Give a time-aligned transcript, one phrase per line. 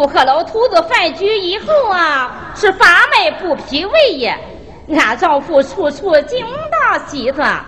[0.00, 4.34] 丈夫和老头子饭局以后啊，是发卖布匹为业。
[4.88, 7.62] 俺丈夫处处精打细算，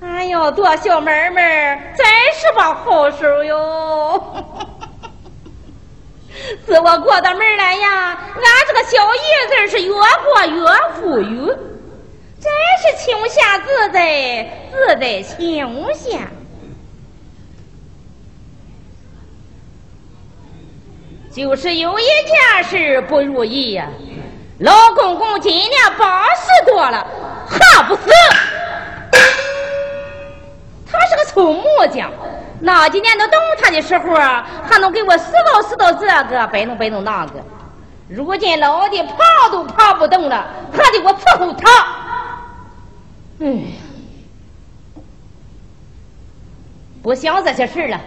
[0.00, 4.22] 哎呦，做小买卖真是把好手哟。
[6.64, 11.46] 自我过到门来呀，俺这个小日子是越过越富裕，
[12.40, 16.26] 真是清闲自在，自在清闲。
[21.36, 23.86] 就是有一件事不如意呀，
[24.60, 27.06] 老公公今年八十多了，
[27.46, 28.10] 还不死。
[30.90, 32.10] 他是个臭木匠，
[32.58, 37.32] 那几年都动他的时候啊，还能给我拾到拾到这个，摆弄摆弄那个。
[38.08, 41.70] 如今老的爬都爬不动了，还得我伺候他。
[43.40, 43.46] 哎，
[47.02, 48.00] 不想这些事了，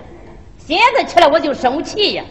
[0.57, 2.23] 现在起来我就生气呀。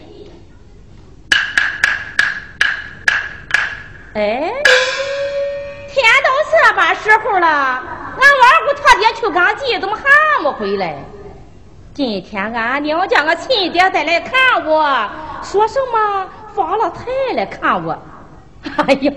[4.15, 4.51] 哎，
[5.87, 7.83] 天都这把时候了，俺
[8.17, 10.03] 二姑他爹去赶集，怎么还
[10.41, 10.95] 没回来？
[11.93, 15.07] 今天俺娘家俺亲爹再来看我，
[15.43, 17.05] 说什么发了财
[17.35, 17.95] 来看我。
[18.77, 19.11] 哎呦，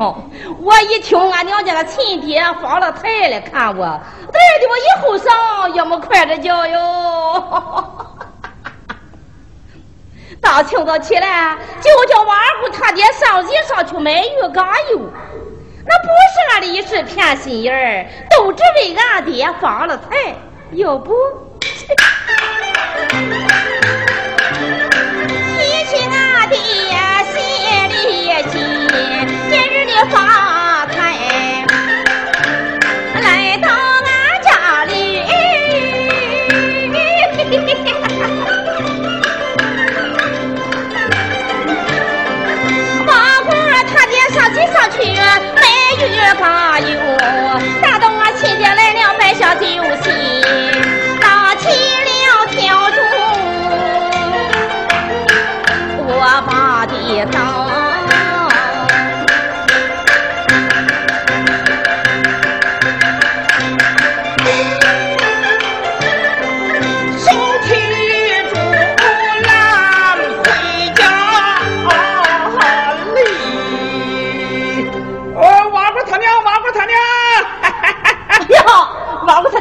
[0.60, 8.11] 我一听俺娘家的亲爹发了财来看我，得的我一后上也没快着叫哟。
[10.42, 14.98] 大清早起来，就叫我二姑他爹上街上去买鱼缸油，
[15.86, 18.04] 那不是俺的一时偏心眼儿，
[18.36, 20.34] 都只为俺爹发了财，
[20.72, 21.14] 要不。
[25.56, 26.56] 提起俺爹
[27.32, 27.34] 心
[27.88, 27.92] 里
[28.50, 28.54] 急，
[29.48, 30.16] 今日的发
[46.38, 46.88] 加油！
[47.80, 49.66] 大东啊，亲爹来了，摆下酒
[50.02, 50.41] 席，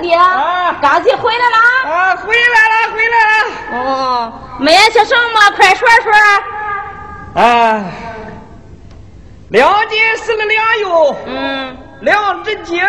[0.09, 1.57] 啊，刚姐回来了
[1.93, 3.33] 啊，回来了，回来了。
[3.73, 5.51] 哦，买些什么？
[5.55, 7.41] 快说说。
[7.41, 7.83] 啊，
[9.49, 12.81] 两斤十个粮油，嗯，两只鸡，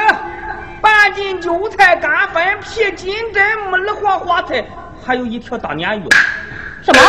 [0.81, 4.65] 半斤韭菜干粉皮，金针木耳黄花菜，
[5.05, 6.09] 还有一条大鲶鱼。
[6.83, 7.01] 什么？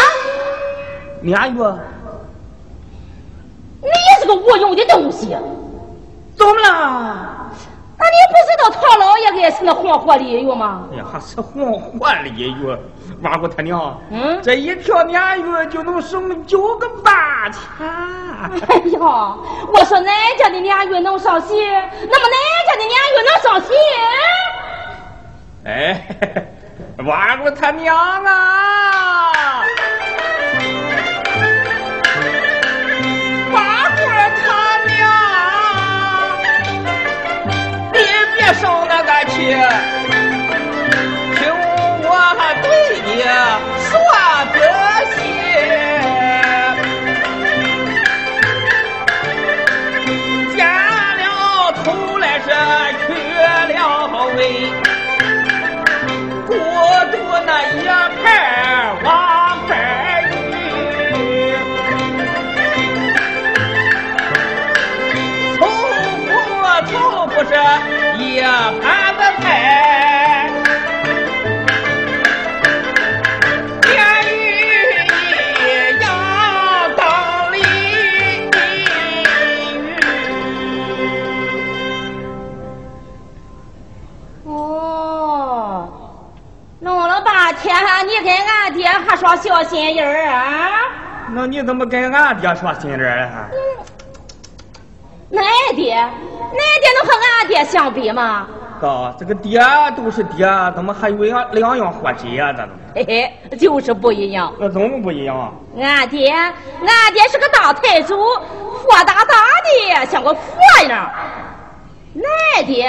[1.24, 1.80] 鲶鱼？
[3.82, 5.36] 你也是个无用的东西。
[6.38, 7.52] 怎么了？
[8.04, 10.84] 那你不知道唐老爷爱吃那黄花鲤鱼吗？
[10.92, 12.78] 哎呀，还是黄花鲤鱼，
[13.22, 13.98] 挖过他娘。
[14.12, 17.60] 嗯，这一条鲶鱼就能省九个八千。
[17.88, 21.56] 哎呀，我说恁家的鲶鱼能上戏？
[21.64, 22.36] 那么恁
[22.68, 23.72] 家的鲶鱼能上戏？
[25.66, 26.46] 哎，
[27.06, 29.64] 挖过他娘啊！
[38.54, 39.56] 受那个气，
[41.36, 41.52] 听
[42.04, 42.10] 我
[42.62, 43.22] 对你
[89.44, 90.72] 小心眼儿啊？
[91.36, 93.50] 那你怎么跟俺爹说心眼儿啊？
[95.34, 95.94] 俺爹。
[95.96, 96.10] 俺
[96.80, 97.12] 爹能和
[97.42, 98.48] 俺爹相比吗？
[98.80, 99.60] 哥，这个爹
[99.98, 102.54] 都是爹，怎么还有两两样活计呀？
[102.54, 102.72] 这都。
[102.96, 103.04] 嘿
[103.52, 104.54] 嘿，就是不一样。
[104.58, 105.52] 那怎么不一样啊？
[105.78, 109.36] 俺爹，俺爹是个大财主，火大大
[110.00, 110.42] 的，像个佛
[110.88, 111.12] 样。
[112.56, 112.88] 俺爹，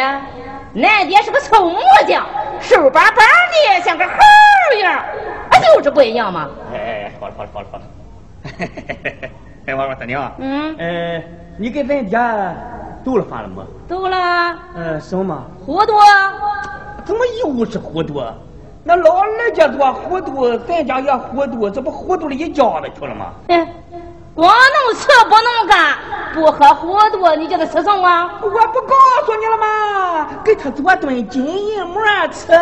[0.76, 2.24] 俺爹是个臭木匠，
[2.60, 4.12] 瘦巴巴的，像个猴
[4.80, 5.02] 样。
[5.50, 6.48] 哎就是不一样嘛。
[6.72, 7.84] 哎哎，好了好了好了好了。
[8.58, 9.30] 嘿嘿嘿嘿，
[9.66, 10.32] 哎，娃娃大娘。
[10.38, 10.74] 嗯。
[10.78, 11.22] 呃，
[11.56, 12.18] 你给咱爹
[13.04, 13.64] 斗了饭了吗？
[13.88, 14.16] 斗了。
[14.76, 15.42] 呃，什么？
[15.64, 15.92] 糊涂。
[17.04, 18.22] 怎么又是糊涂？
[18.86, 23.32] 那老二家多糊涂，咱家也糊涂，这不糊涂了一家子去了吗？
[23.48, 23.66] 哎，
[24.34, 25.96] 光能吃不能干，
[26.34, 28.30] 不喝糊涂，你叫他吃什么？
[28.42, 28.94] 我不告
[29.24, 30.28] 诉你了吗？
[30.44, 32.52] 给他做顿金银馍吃。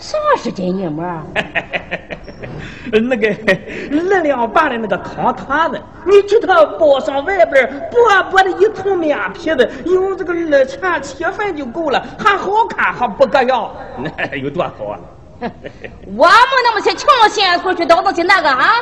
[0.00, 1.04] 啥是真银馍？
[2.90, 14.98] 那个二两半的那个糠团子，你给它包上外边薄薄的一层面皮子，用这个二钱七分就够了，还好看还不搁样，那 有多好啊！
[16.16, 18.72] 我没那么些穷闲出去倒腾去那个啊！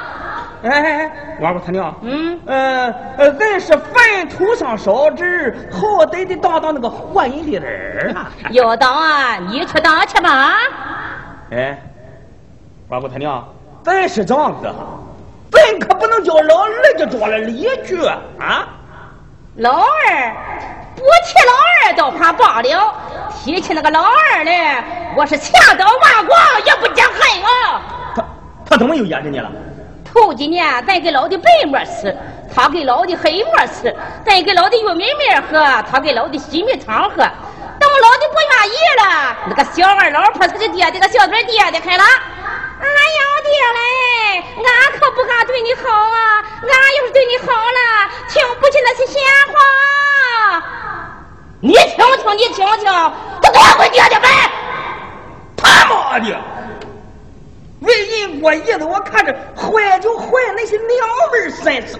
[0.64, 1.10] 哎哎哎，
[1.40, 8.28] 娃娃他娘，嗯呃呃，咱是坟头上烧纸，好歹得当当那个活人的人啊！
[8.50, 10.56] 要当啊，你去当去吧。
[11.52, 11.78] 哎，
[12.88, 13.46] 娃娃他娘，
[13.84, 14.98] 咱是这样子哈，
[15.52, 17.96] 咱可不能叫老二就抓了离去
[18.40, 18.66] 啊！
[19.56, 20.32] 老二
[20.98, 21.52] 不提老
[21.86, 22.94] 二倒还罢了，
[23.32, 27.82] 提起那个老二来，我是千刀万剐也不解恨啊！
[28.14, 28.24] 他
[28.68, 29.50] 他怎么又压着你了？
[30.04, 32.16] 头几年咱给老的白馍吃，
[32.54, 33.92] 他给老的黑馍吃；
[34.26, 37.16] 咱给老的玉米面喝，他给老的西米汤喝。
[37.16, 42.02] 等老的不愿意了，那个小二老婆他就爹的个小嘴爹的开了。
[42.80, 46.42] 俺要爹嘞，俺可不敢对你好啊！
[46.62, 49.22] 俺要是对你好了，听不起那些闲
[49.52, 49.54] 话。
[51.60, 52.84] 你听听，你听听，
[53.42, 54.28] 他多会爹的呗！
[55.56, 56.38] 他妈的！
[57.80, 60.88] 为人过日子，我看着坏就坏那些娘
[61.32, 61.98] 们身上。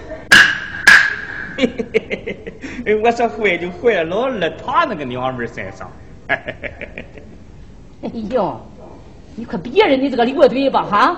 [1.57, 2.37] 嘿嘿
[2.85, 5.91] 嘿我说坏就坏老二他那个娘们身上。
[6.29, 8.61] 哎呦，
[9.35, 11.17] 你可别人你这个驴嘴吧哈！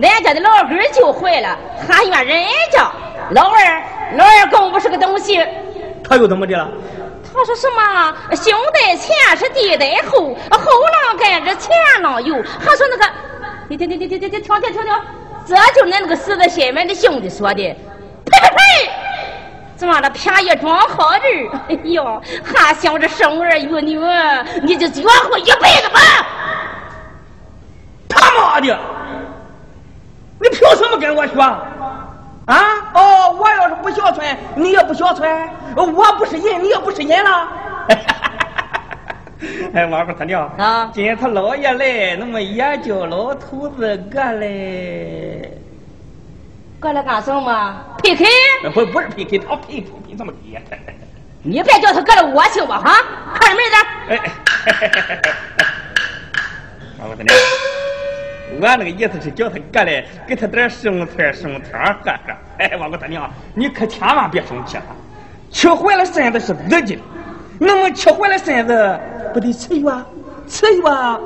[0.00, 2.90] 俺家的老根就坏了，还怨人家
[3.32, 3.82] 老二，
[4.16, 5.46] 老二更不是个东西。
[6.02, 6.70] 他又怎么的了？
[7.32, 8.14] 他说什么？
[8.34, 10.70] 兄在前是弟在后后
[11.06, 11.70] 浪跟着前
[12.02, 13.04] 浪游还说那个
[13.68, 14.84] 停停停停停停停停听
[15.46, 17.76] 这就是那个狮子新闻的兄弟说的呸
[18.24, 18.90] 呸呸
[19.78, 23.98] 装了便宜装好人哎呦还想着生儿育女
[24.62, 26.00] 你就绝活一辈子吧
[28.08, 28.78] 他妈的
[30.40, 31.34] 你凭什么跟我学
[32.50, 32.90] 啊？
[32.94, 35.48] 哦，我要是不孝顺，你也不孝顺。
[35.76, 35.86] 我
[36.18, 37.48] 不是人，你也不是人了。
[39.72, 40.90] 哎，王八他娘啊！
[40.92, 44.46] 今天他姥爷来，那么也叫老头子过来。
[46.80, 47.76] 过来干什么？
[48.02, 48.24] 配开？
[48.74, 50.58] 不，不是配开，他配配你这么低。
[51.42, 53.02] 你别叫他过来恶心吧，哈！
[53.40, 54.18] 开门点。
[54.18, 54.20] 哎，
[56.98, 57.34] 王八他娘。
[58.58, 62.34] 我那个意思是叫他过来，给他点生菜生汤喝喝。
[62.58, 64.82] 哎，王八他娘，你可千万别生气了，
[65.50, 67.02] 吃坏了身子是自己的，
[67.58, 69.00] 那么吃坏了身子
[69.32, 70.02] 不得吃药？
[70.48, 71.20] 吃药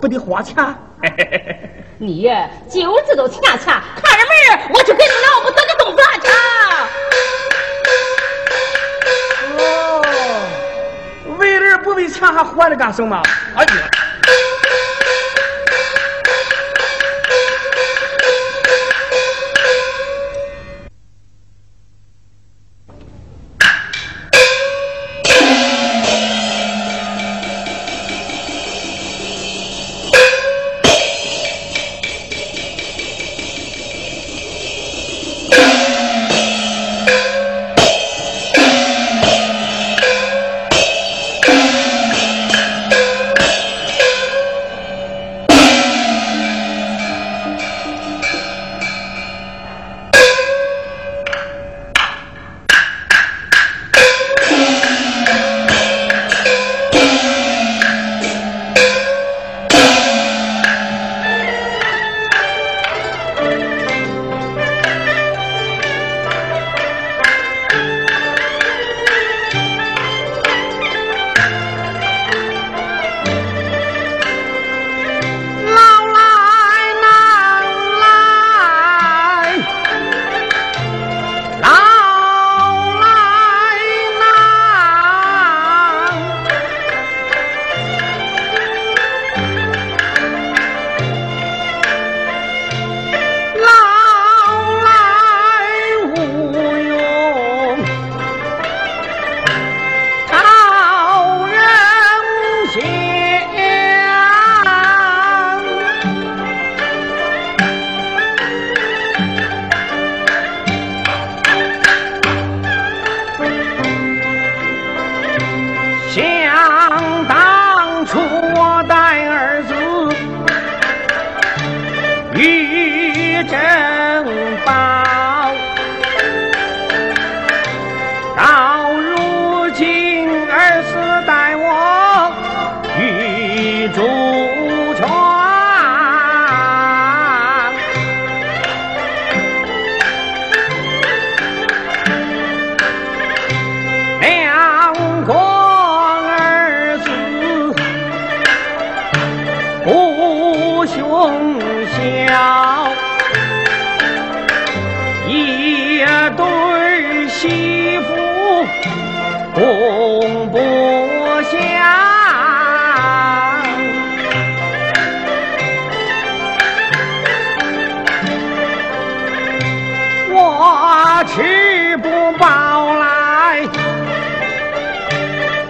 [0.00, 0.56] 不得花钱？
[1.98, 2.22] 你
[2.68, 4.32] 就知道钱钱，看着门
[4.74, 6.26] 我就给你了不得的动饭去。
[9.58, 10.02] 哦，
[11.38, 13.22] 为人不为钱还活着干什么？
[13.54, 13.70] 哎呀！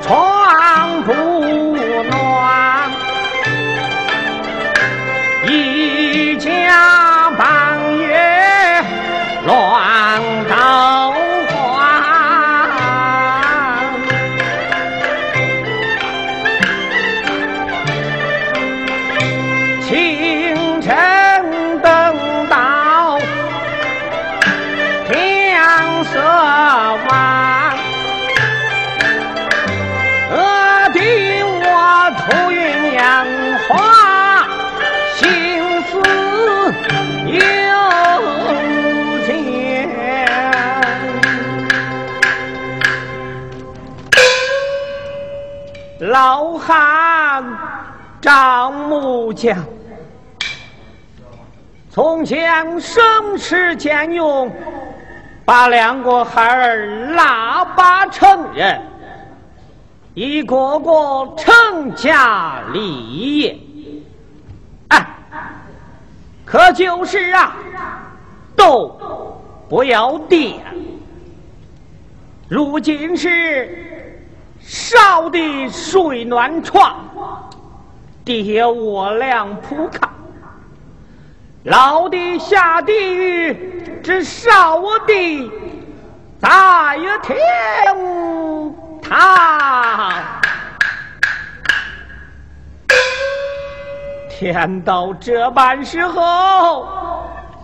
[0.02, 0.41] Torn!
[49.42, 49.64] 木匠，
[51.90, 54.48] 从前省吃俭用，
[55.44, 58.80] 把两个孩儿拉拔成人，
[60.14, 63.58] 一个个成家立业。
[64.88, 65.06] 哎，
[66.44, 67.56] 可就是啊，
[68.54, 68.96] 都
[69.68, 70.60] 不要爹。
[72.48, 74.22] 如今是
[74.60, 76.94] 少的睡暖床，
[78.24, 80.08] 爹卧凉铺炕，
[81.64, 85.50] 老的下地狱，这少的
[86.38, 86.48] 在
[87.22, 87.36] 天
[89.02, 90.12] 堂。
[94.28, 96.86] 天到这般时候，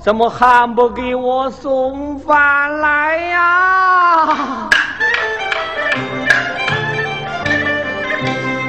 [0.00, 4.68] 怎么还不给我送饭来呀？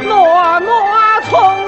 [0.04, 0.72] 诺诺
[1.30, 1.59] 从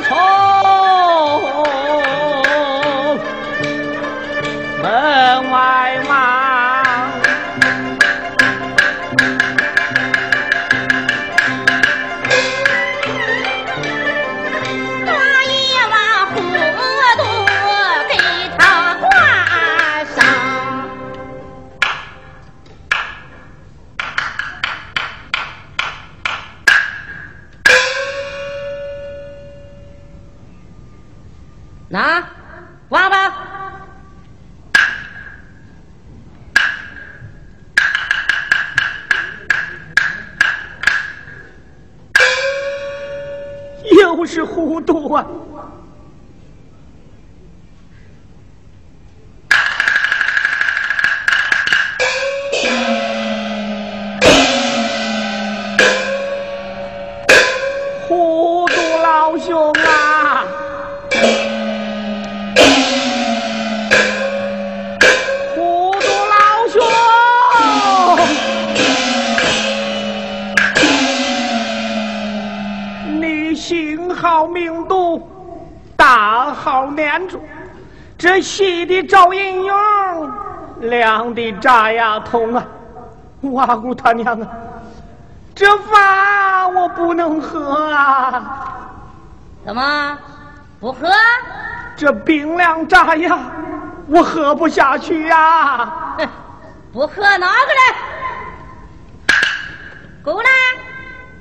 [44.21, 45.25] 不是糊涂啊！
[81.41, 82.63] 你炸呀痛啊
[83.41, 84.47] 哇姑他娘啊
[85.55, 88.43] 这饭我不能喝啊。
[89.65, 90.17] 怎么？
[90.79, 91.09] 不喝？
[91.97, 93.39] 这冰凉炸呀
[94.07, 95.91] 我喝不下去呀
[96.93, 97.81] 不喝哪个嘞
[100.23, 100.49] 过来。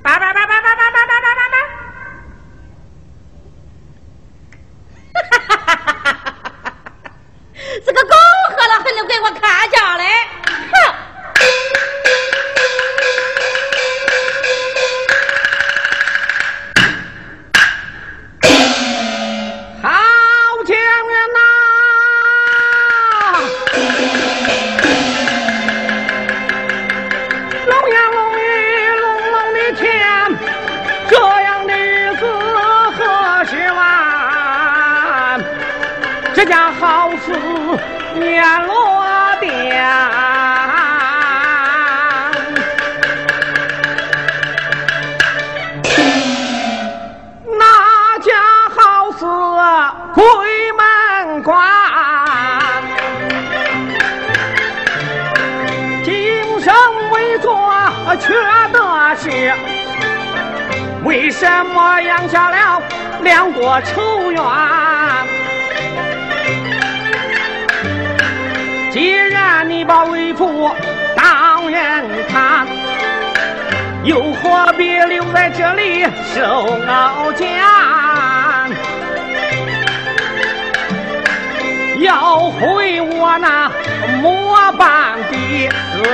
[0.02, 0.89] 叭叭叭叭叭叭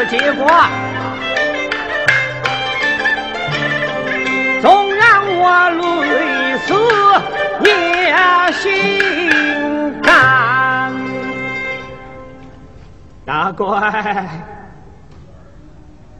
[0.08, 0.46] 自己过，
[4.62, 5.04] 纵然
[5.36, 6.74] 我累死
[7.64, 7.72] 也
[8.52, 10.92] 心甘。
[13.24, 13.64] 大乖。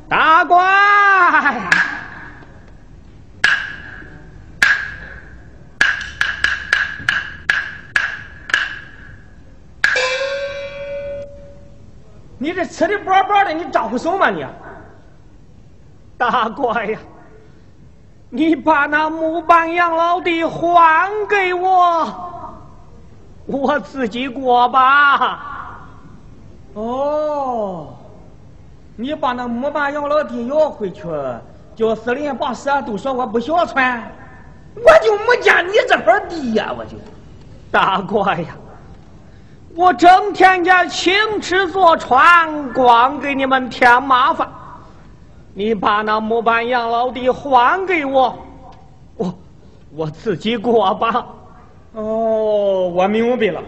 [0.09, 0.65] 大乖，
[12.39, 14.45] 你这吃的饱饱的，你招呼什么你？
[16.19, 16.99] 大乖呀，
[18.31, 22.13] 你把那木板养老地还给我，
[23.47, 25.89] 我自己过吧。
[26.75, 27.95] 哦，
[28.97, 31.03] 你把那木板养老地要回去，
[31.75, 34.03] 叫司令把蛇都说我不孝顺，
[34.75, 36.97] 我就没见你这块地呀，我就。
[37.71, 38.55] 大怪呀，
[39.77, 44.51] 我整天家请吃坐穿，光给你们添麻烦。
[45.53, 48.39] 你把那木板养老地还给我，
[49.17, 49.39] 我
[49.95, 51.27] 我自己过吧。
[51.93, 53.63] 哦，我明白了，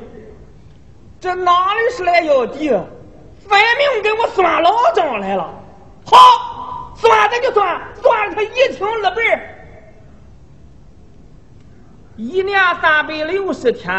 [1.20, 5.46] 这哪里是来要地，分明给我算老账来了。
[6.06, 9.54] 好，算咱就算，算他一清二白。
[12.16, 13.94] 一年三百六十天，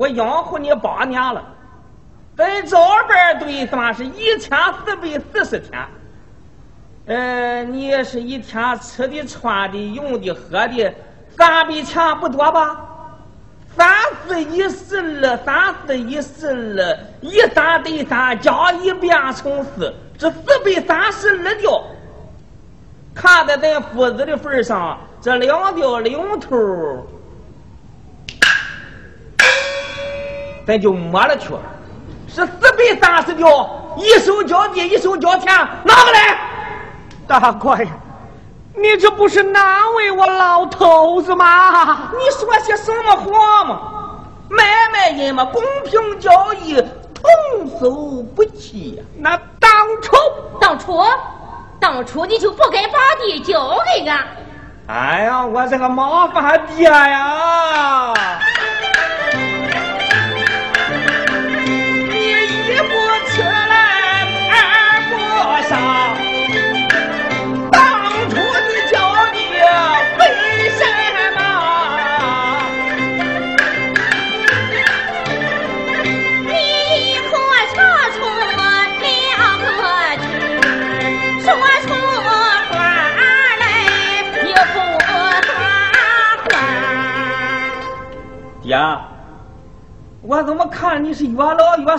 [0.00, 1.44] 我养活你八年了，
[2.34, 2.74] 在这
[3.06, 5.78] 边对算是一千四百四十天。
[7.04, 10.90] 嗯，你也是一天吃的、穿的、用的、喝的，
[11.36, 12.80] 三百钱不多吧？
[13.76, 13.86] 三
[14.26, 21.84] 四一十二，三四一十二，一三对三，加一变成四，这四百三十二吊。
[23.14, 26.56] 看在咱父子的份上，这两吊零头，
[30.66, 31.60] 咱就抹了去了。
[32.28, 35.52] 是四百三十吊，一手交地，一手交钱，
[35.84, 36.38] 拿过来。
[37.26, 37.88] 大官人，
[38.76, 42.10] 你这不是难为我老头子吗？
[42.12, 43.80] 你说些什么话嘛？
[44.48, 46.74] 买卖人嘛，公平交易，
[47.14, 49.02] 童叟不欺呀。
[49.16, 49.70] 那当
[50.00, 50.16] 初，
[50.60, 51.04] 当初，
[51.80, 54.26] 当初你就不该把地交给俺。
[54.86, 58.12] 哎呀，我这个麻烦爹呀！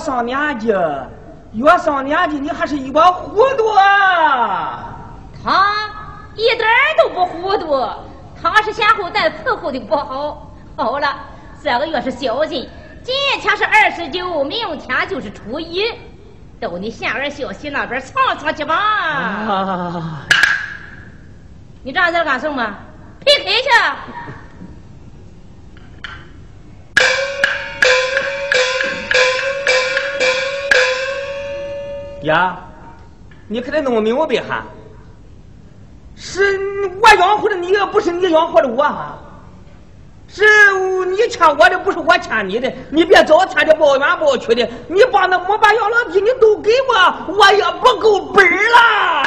[0.02, 0.74] 上年纪，
[1.54, 4.96] 越上年纪你还是越糊涂啊！
[5.44, 5.76] 他
[6.36, 7.88] 一点都不糊涂，
[8.42, 10.52] 他是先后代伺候的不好。
[10.76, 11.08] 好了，
[11.64, 15.84] 这个月是小人，今天是二十九，明天就是初一，
[16.60, 18.76] 到你县儿小溪那边唱唱去吧。
[18.76, 20.28] 啊！
[21.84, 22.76] 你这样在干什么
[23.26, 23.70] ？PK 去。
[32.22, 32.32] 爹，
[33.48, 34.64] 你可得弄明白哈！
[36.16, 36.56] 是
[37.02, 39.18] 我养活的你，不是你养活的我哈！
[40.28, 40.44] 是
[41.10, 49.24] 你欠我的，不是我欠你的，你别找天的抱怨抱屈的，你把那木板养老金你都给我，我也不够本了。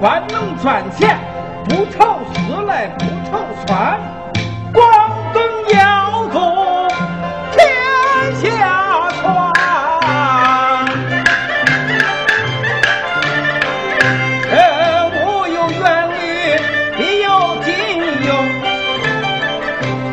[0.00, 1.18] 官能赚钱
[1.68, 4.00] 不愁吃来不愁穿
[4.72, 4.82] 光
[5.32, 5.42] 宗
[5.74, 6.38] 要祖
[7.52, 7.58] 天
[8.36, 9.20] 下传。
[14.48, 14.54] 人
[15.10, 16.14] 无有远虑
[16.96, 17.26] 必有
[17.64, 17.68] 近
[18.24, 18.28] 忧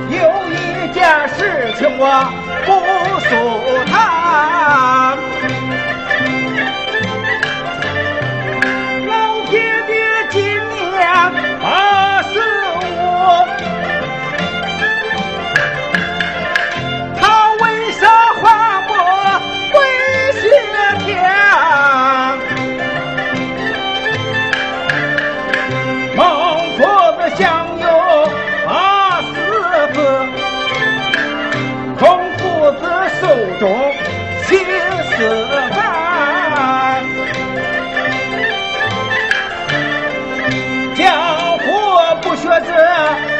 [0.09, 0.15] 有
[0.49, 0.53] 一
[0.93, 0.97] 件
[1.29, 1.39] 事
[1.77, 2.03] 情我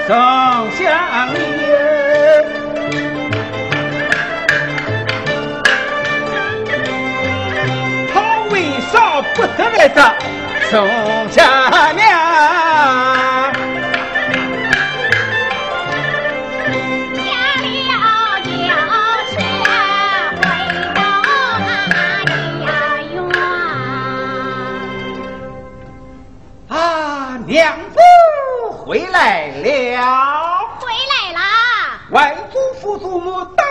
[0.08, 1.38] 生相依。
[8.14, 8.14] 他
[8.52, 8.54] 为
[8.92, 8.94] 啥
[9.34, 10.00] 不得来的
[10.70, 10.88] 宋
[11.32, 12.04] 下娘？
[27.48, 28.00] 娘子
[28.86, 29.62] 回来了，
[30.80, 31.40] 回来啦！
[32.10, 33.64] 外祖父祖母大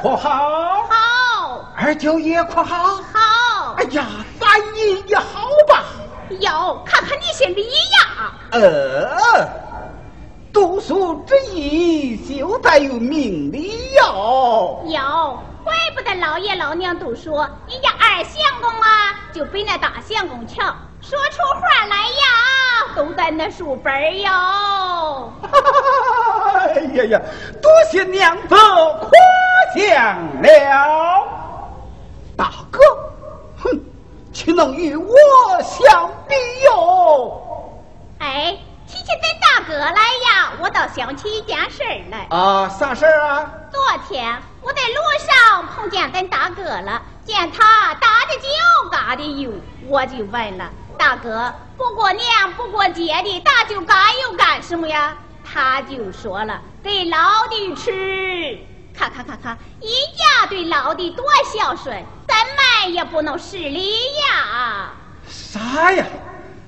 [0.00, 0.86] 人可好？
[0.88, 1.72] 好。
[1.76, 2.96] 二舅爷可好？
[3.12, 3.74] 好。
[3.76, 4.06] 哎呀，
[4.38, 5.84] 三姨也好吧？
[6.40, 8.32] 哟，看看你心里呀！
[8.52, 9.48] 呃，
[10.52, 14.82] 读书之意就在于命里哟。
[14.86, 20.74] 哟，怪不得老爷老娘都说，人家二相公啊，就比那大相公强。
[21.02, 22.24] 说出话来呀，
[22.94, 24.30] 都在那书本哟。
[26.54, 27.20] 哎呀呀，
[27.62, 29.10] 多谢娘子夸
[29.76, 31.28] 奖了。
[32.36, 32.80] 大哥，
[33.62, 33.80] 哼，
[34.32, 35.14] 岂能与我
[35.62, 37.40] 相比哟？
[38.18, 42.26] 哎，提起咱大哥来呀，我倒想起一件事来。
[42.30, 43.52] 啊，啥事儿啊？
[43.70, 48.48] 昨天我在路上碰见咱大哥了，见他打的酒，
[48.90, 49.50] 嘎的油，
[49.88, 50.70] 我就问了。
[51.00, 52.22] 大哥，不过年
[52.58, 55.16] 不过节的，大舅干又干什么呀？
[55.42, 57.16] 他就说了，给老
[57.48, 58.58] 的吃。
[58.94, 64.90] 咔咔咔咔，一家对老的多孝顺，怎么也不能失礼呀。
[65.26, 66.04] 啥呀？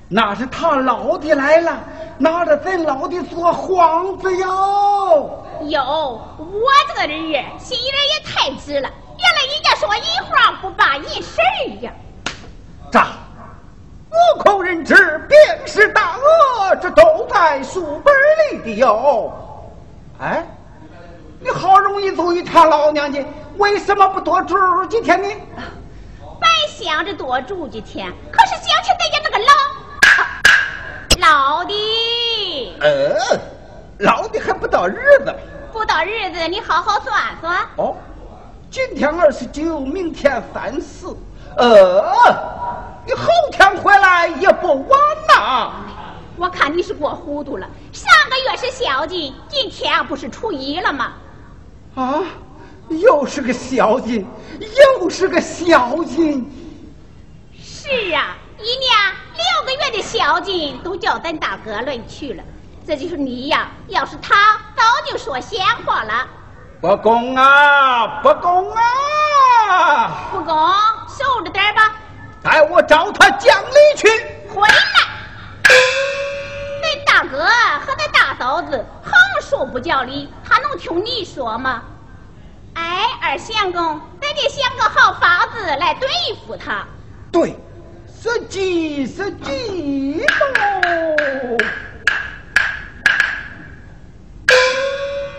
[0.09, 1.79] 那是他老的来了，
[2.17, 5.45] 拿着咱老的做幌子哟。
[5.69, 11.93] 哟，我这个人心眼也太直了，原来人家说一话不把一事儿呀。
[12.91, 13.09] 咋？
[14.13, 18.15] 悟空人知，便是大恶，这都在书本
[18.53, 19.33] 里的哟。
[20.21, 20.47] 哎，
[21.41, 23.25] 你好容易走一趟老娘家，
[23.57, 25.29] 为什么不多住几天呢？
[26.41, 29.39] 白想着多住几天，可是想起咱家那个
[31.21, 31.73] 老老的，
[32.81, 33.17] 呃，
[33.99, 35.35] 老的还不到日子。
[35.73, 37.57] 不到日子，你好好算算。
[37.77, 37.97] 哦，
[38.71, 41.07] 今天二十九，明天三十，
[41.57, 42.13] 呃。
[43.05, 45.73] 你后天回来也不晚呐！
[46.37, 47.67] 我看你是过糊涂了。
[47.93, 51.13] 上个月是小金，今天不是初一了吗？
[51.95, 52.23] 啊，
[52.89, 54.27] 又是个小金，
[55.01, 56.51] 又是个小金。
[57.61, 62.43] 是啊，姨娘六个月的小金都叫咱大哥论去了。
[62.87, 63.69] 这就是你呀！
[63.89, 66.27] 要是他早就说闲话了。
[66.81, 68.21] 不公啊！
[68.23, 70.29] 不公啊！
[70.33, 70.57] 不公，
[71.09, 71.95] 收着点吧。
[72.43, 74.09] 带我找他讲理去。
[74.49, 74.75] 回来，
[76.83, 81.83] 那大哥和那大嫂子横竖不讲理，他能听你说吗？
[82.75, 86.09] 哎，二相公，咱得想个好法子来对
[86.47, 86.85] 付他。
[87.31, 87.57] 对，
[88.21, 91.57] 是计是计喽。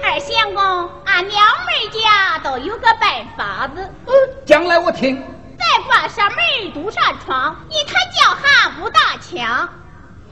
[0.05, 3.81] 二相公，俺娘们家都有个办法子。
[4.07, 4.13] 嗯，
[4.45, 5.21] 讲来我听。
[5.63, 9.69] 再关上门，堵上窗，一谈叫喊不打枪。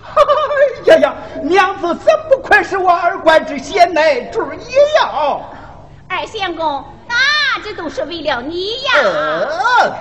[0.88, 1.14] 哎呀呀，
[1.44, 5.42] 娘子真不愧是我二官之贤内助也要。
[6.08, 7.16] 二相公，那
[7.64, 8.92] 这都是为了你呀。
[9.04, 9.94] 呃，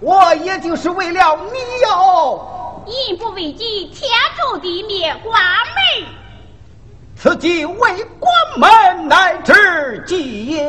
[0.00, 2.84] 我也就是为了你哟。
[2.86, 6.08] 人不为己，天诛地灭，关门。
[7.16, 10.64] 此计为关门乃至计也。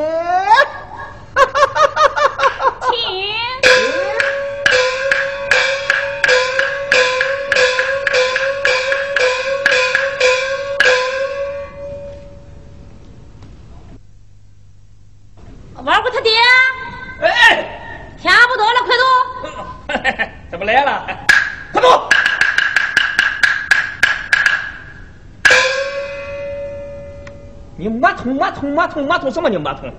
[28.62, 29.50] 没通，没通，没通，没通什么？
[29.50, 29.92] 你没通？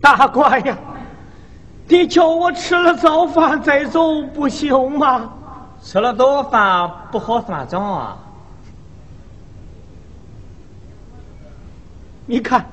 [0.00, 0.76] 大官呀！
[1.86, 5.30] 你叫我吃了早饭再走不行吗？
[5.82, 8.16] 吃了早饭不好算账啊！
[12.26, 12.64] 你看，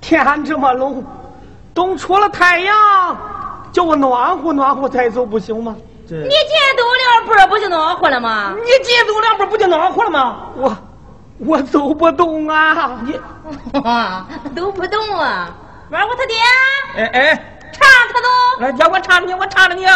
[0.00, 1.04] 天这么冷，
[1.74, 3.16] 等出了太阳，
[3.72, 5.76] 叫我暖和暖和再走不行吗？
[6.08, 8.54] 你进走两步不就暖和了吗？
[8.56, 10.46] 你进走两步不就暖和了吗？
[10.56, 10.76] 我
[11.40, 13.00] 我走不动啊！
[13.02, 13.12] 你
[14.54, 15.48] 走不动啊！
[15.88, 16.36] 玩我他爹！
[17.02, 17.34] 哎哎！
[17.72, 18.28] 唱他都！
[18.64, 19.86] 来，叫我唱着你，我唱着你。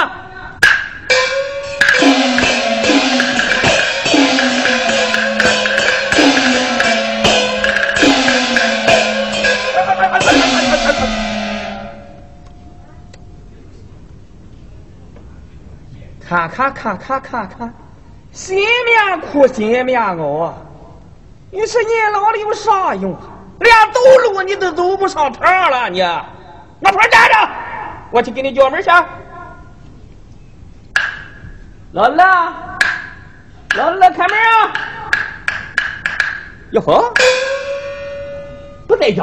[16.26, 17.74] 看看看看看看，
[18.32, 20.50] 新棉裤，新棉袄。
[21.54, 23.20] 你说年老了有啥用啊？
[23.60, 26.00] 连走路你都走不上趟了，你。
[26.80, 27.48] 那块站着，
[28.10, 28.90] 我去给你叫门去。
[31.92, 32.24] 老乐，
[33.76, 34.72] 老乐，开门啊！
[36.72, 37.14] 哟呵，
[38.88, 39.22] 不在家。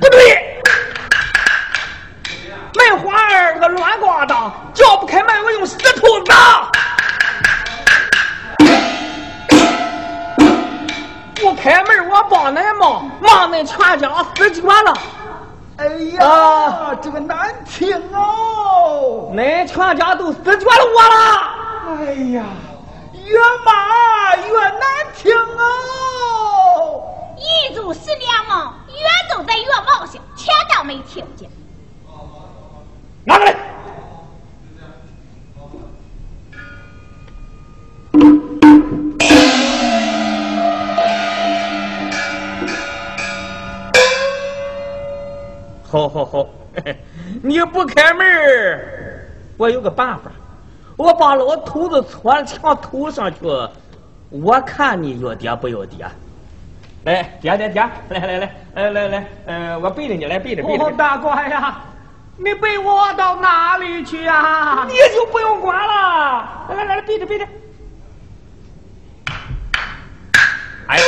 [0.00, 0.62] 不对，
[2.74, 4.34] 门环儿这个乱挂的，
[4.72, 6.70] 叫不开门，我用石头砸。
[11.48, 14.92] 不开门，我帮恁忙，忙恁全家死绝了。
[15.78, 19.32] 哎呀，这个难听哦！
[19.34, 21.96] 恁全家都死绝了我了。
[22.04, 22.44] 哎呀，
[23.14, 24.82] 越骂越难
[25.16, 27.02] 听哦！
[27.38, 31.48] 一祖十年梦，越走在越冒险，全当没听见。
[33.24, 33.54] 拿过来。
[45.90, 46.46] 好好好，
[47.42, 48.26] 你不开门
[49.56, 50.30] 我有个办法，
[50.96, 53.38] 我把老头子戳墙头上去，
[54.30, 56.06] 我看你要爹不要爹。
[57.04, 60.90] 来，爹爹爹，来来来，来来来，嗯，我背着你来，背着背着。
[60.92, 61.80] 大官呀，
[62.36, 64.84] 你背我到哪里去呀？
[64.86, 67.46] 你就不用管了，来来来，背着背着。
[70.86, 71.02] 哎呀，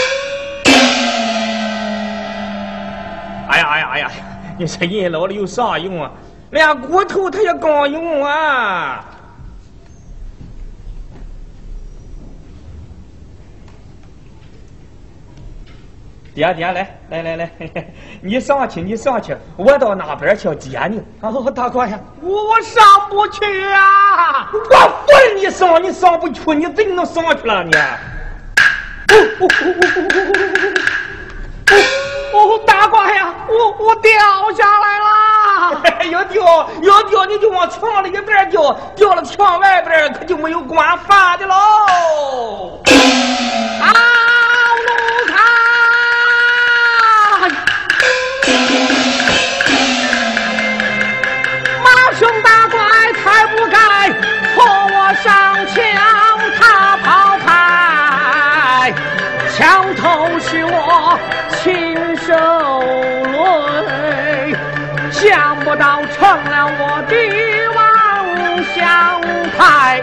[3.48, 4.10] 哎呀哎呀哎呀！
[4.60, 6.10] 你说人老了有啥用啊？
[6.50, 9.02] 连骨头他也刚用啊！
[16.34, 17.50] 爹爹来来来来，
[18.20, 21.00] 你上去你上去，我到那边去接你。
[21.22, 23.42] 哦，大官呀，我我上不去
[23.72, 24.50] 啊！
[24.52, 24.58] 我
[25.08, 27.70] 问你上，你上不去，你怎能上去了你？
[32.66, 34.10] 大官呀，我我掉
[34.56, 35.06] 下来了！
[36.10, 36.42] 要掉
[36.82, 42.80] 要掉，你就往墙里边掉，掉了墙外边可就没有管饭的喽！
[43.80, 43.92] 啊，
[44.86, 44.90] 奴
[45.28, 45.34] 才！
[51.82, 52.78] 马兄大怪
[53.22, 53.78] 才不该
[54.54, 54.62] 和
[54.92, 55.76] 我上墙，
[56.58, 58.92] 他跑开，
[59.56, 61.18] 墙头是我
[61.62, 61.89] 亲。
[62.30, 62.36] 受
[63.88, 64.54] 累，
[65.10, 67.12] 想不到成了我的
[67.74, 67.78] 王
[68.72, 69.20] 相
[69.58, 70.00] 台，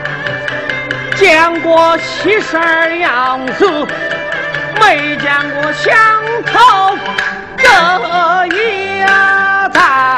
[1.16, 3.66] 见过七十二样子，
[4.82, 5.88] 没见过相
[6.44, 6.98] 头
[7.56, 7.66] 这
[8.48, 9.06] 一
[9.72, 10.17] 在。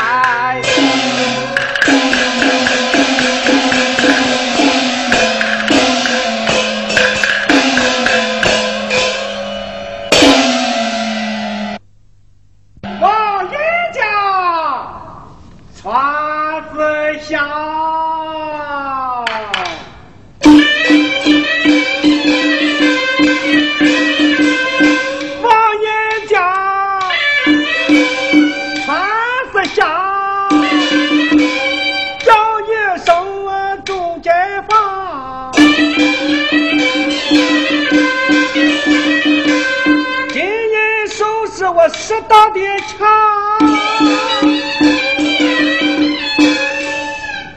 [41.88, 43.08] 适当的唱，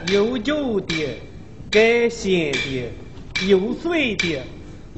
[0.07, 1.21] 有旧的，
[1.69, 2.89] 改新的，
[3.47, 4.41] 有碎的，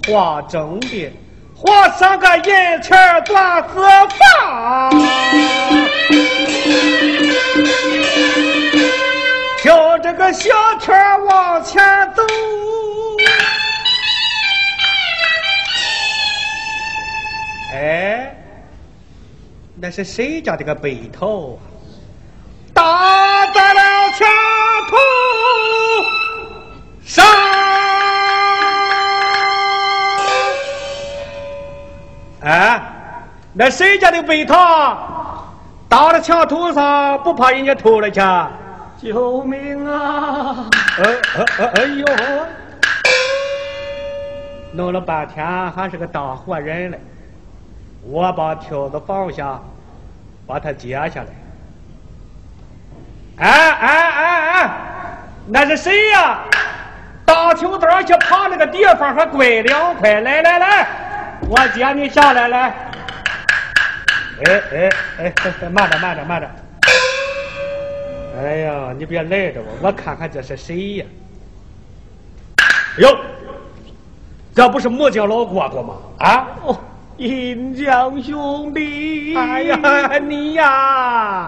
[0.08, 1.12] 花整的，
[1.56, 2.44] 画上个银
[2.82, 3.82] 钱缎子
[4.20, 4.90] 发，
[9.62, 10.94] 挑这个小车
[11.28, 11.82] 往前
[12.16, 12.24] 走。
[17.74, 18.35] 哎。
[19.78, 21.60] 那是谁家的个背头啊？
[22.74, 24.28] 打在了墙
[24.90, 24.98] 头
[27.04, 27.26] 上。
[32.42, 32.82] 哎，
[33.54, 34.56] 那谁家的背头
[35.90, 38.22] 打在墙头上，不怕人家偷了去？
[39.02, 40.70] 救命啊！
[40.98, 42.06] 呃呃呃，哎呦！
[44.72, 47.00] 弄了半天还是个大活人嘞！
[48.06, 49.60] 我把挑子放下。
[50.48, 51.28] 把它接下来！
[53.38, 54.72] 哎哎哎哎，
[55.48, 56.42] 那是谁呀？
[57.26, 60.22] 大清早去爬那个地方还怪凉快！
[60.22, 60.88] 来来来，
[61.50, 62.60] 我接你下来来。
[64.46, 65.34] 哎哎哎，
[65.70, 66.48] 慢着慢着慢着。
[68.40, 71.06] 哎呀，你别赖着我，我看看这是谁呀？
[73.00, 73.18] 哟，
[74.54, 75.96] 这不是木匠老蝈蝈吗？
[76.20, 76.48] 啊？
[76.62, 76.78] 哦，
[77.18, 79.36] 银江兄弟。
[79.38, 81.48] 哎呀，你呀，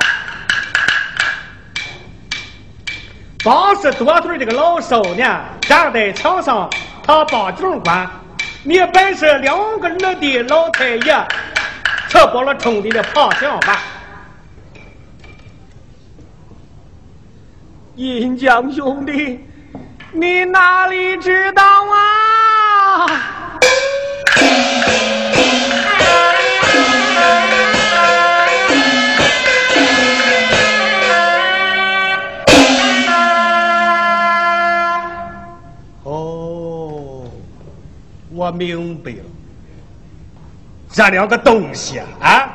[3.43, 5.29] 八十多岁这个老少年，
[5.61, 6.69] 站在墙上，
[7.03, 8.09] 他把酒管。
[8.63, 11.27] 你本是两个儿的老太爷，
[12.07, 13.81] 吃饱了撑的的胖相吧？
[17.95, 19.45] 银江兄弟，
[20.11, 23.07] 你哪里知道啊？
[38.47, 39.17] 我明白了，
[40.89, 42.49] 这两个东西啊。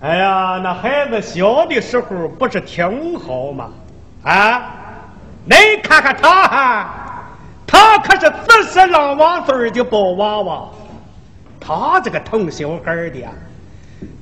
[0.00, 3.70] 哎呀，那孩子小的时候不是挺好吗？
[4.24, 4.72] 啊，
[5.44, 6.88] 你看看他哈，
[7.66, 10.68] 他可是四十郎王岁的宝娃娃，
[11.60, 13.28] 他这个疼小孩的，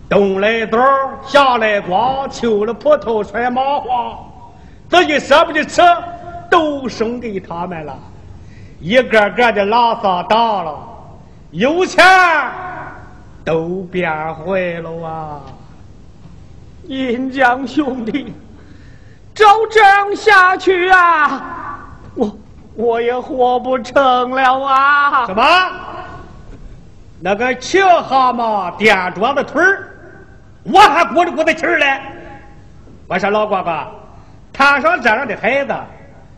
[0.08, 0.80] 冬来枣，
[1.24, 4.18] 夏来瓜，秋了葡萄，穿麻花，
[4.90, 5.80] 自己舍不得吃，
[6.50, 7.96] 都送给他们了，
[8.84, 10.78] 一个个的拉萨大了，
[11.52, 12.04] 有钱
[13.42, 15.40] 都变坏了啊！
[16.86, 18.34] 银江兄弟，
[19.34, 21.42] 照这样下去啊，
[22.14, 22.36] 我
[22.74, 25.24] 我也活不成了啊！
[25.24, 25.42] 什么？
[27.22, 29.88] 那个青蛤蟆垫桌子腿儿，
[30.62, 32.02] 我还鼓着鼓着气儿嘞！
[33.08, 33.86] 我说老哥哥，
[34.52, 35.74] 摊上这样的孩子，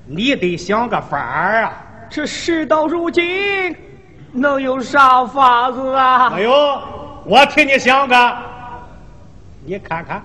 [0.06, 1.72] 你得想个法儿啊！
[2.08, 3.76] 这事到如今，
[4.32, 6.30] 能有啥法子啊？
[6.34, 6.52] 哎呦，
[7.24, 8.36] 我替你想个，
[9.64, 10.22] 你看看。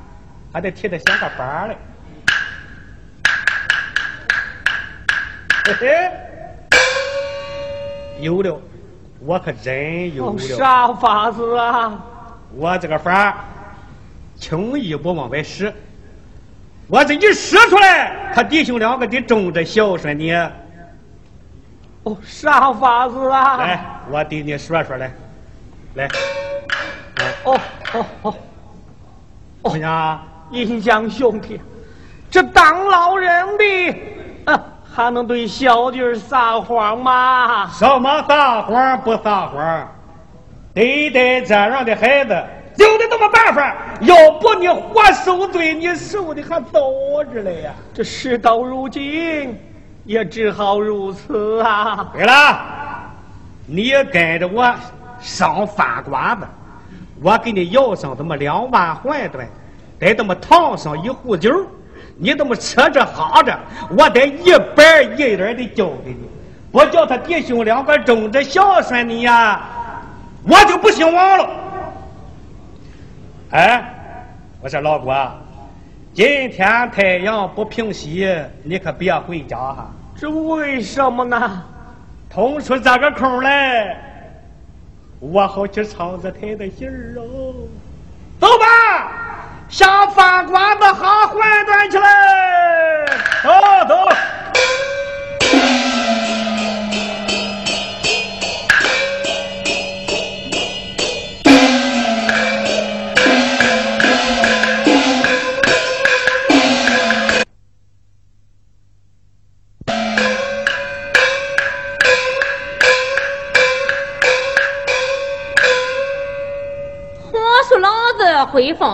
[0.53, 1.77] 还得替他想个法儿嘞，
[5.63, 6.11] 嘿嘿，
[8.19, 8.59] 有了，
[9.21, 10.37] 我可真有了。
[10.39, 11.97] 啥法子啊？
[12.53, 13.33] 我这个法儿
[14.35, 15.73] 轻易不往外使，
[16.87, 20.33] 我这一使出来，他弟兄两个得争着孝顺你。
[22.03, 23.57] 哦，啥法子啊？
[23.57, 25.11] 来，我对你说说来，
[25.95, 26.07] 来。
[27.43, 27.59] 哦
[27.93, 28.33] 哦哦，
[29.63, 30.19] 怎么样？
[30.51, 31.61] 银匠兄弟，
[32.29, 37.69] 这当老人的，啊，还能对小弟撒谎吗？
[37.71, 39.87] 什么撒谎不撒谎？
[40.73, 42.43] 对待这样的孩子，
[42.75, 43.75] 就得这么办法。
[44.01, 46.81] 要不你活受罪，你受的还早
[47.31, 47.71] 着嘞呀！
[47.93, 49.55] 这事到如今，
[50.05, 52.09] 也只好如此啊。
[52.13, 52.59] 对了，
[53.65, 54.73] 你跟着我
[55.19, 56.47] 上饭馆子，
[57.21, 59.45] 我给你要上这么两碗馄饨。
[59.99, 61.51] 得这么烫上一壶酒，
[62.17, 63.55] 你这么吃着喝着，
[63.95, 66.27] 我得一板一眼的教给你，
[66.71, 69.61] 不叫他弟兄两个争着孝顺你呀，
[70.43, 71.49] 我就不姓王了。
[73.51, 73.93] 哎，
[74.59, 75.13] 我说老郭，
[76.13, 78.27] 今天太阳不平息，
[78.63, 79.89] 你可别回家哈。
[80.15, 81.63] 这为什么呢？
[82.29, 83.97] 腾出这个空来，
[85.19, 87.53] 我好去唱这台的戏儿哦。
[88.39, 89.17] 走吧。
[89.69, 92.07] 向饭馆子哈馄饨去了，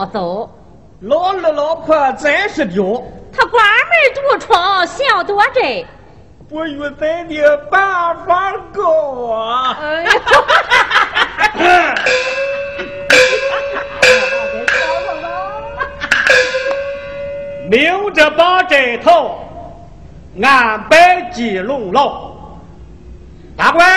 [0.07, 0.49] 走。
[1.01, 5.85] 老二老婆真是刁，他关门独闯，想多窄，
[6.49, 9.77] 不与咱的办法高啊！
[9.79, 10.11] 哎呀，
[17.69, 19.39] 明着把这头，
[20.41, 22.31] 安排鸡笼牢。
[23.55, 23.87] 大官，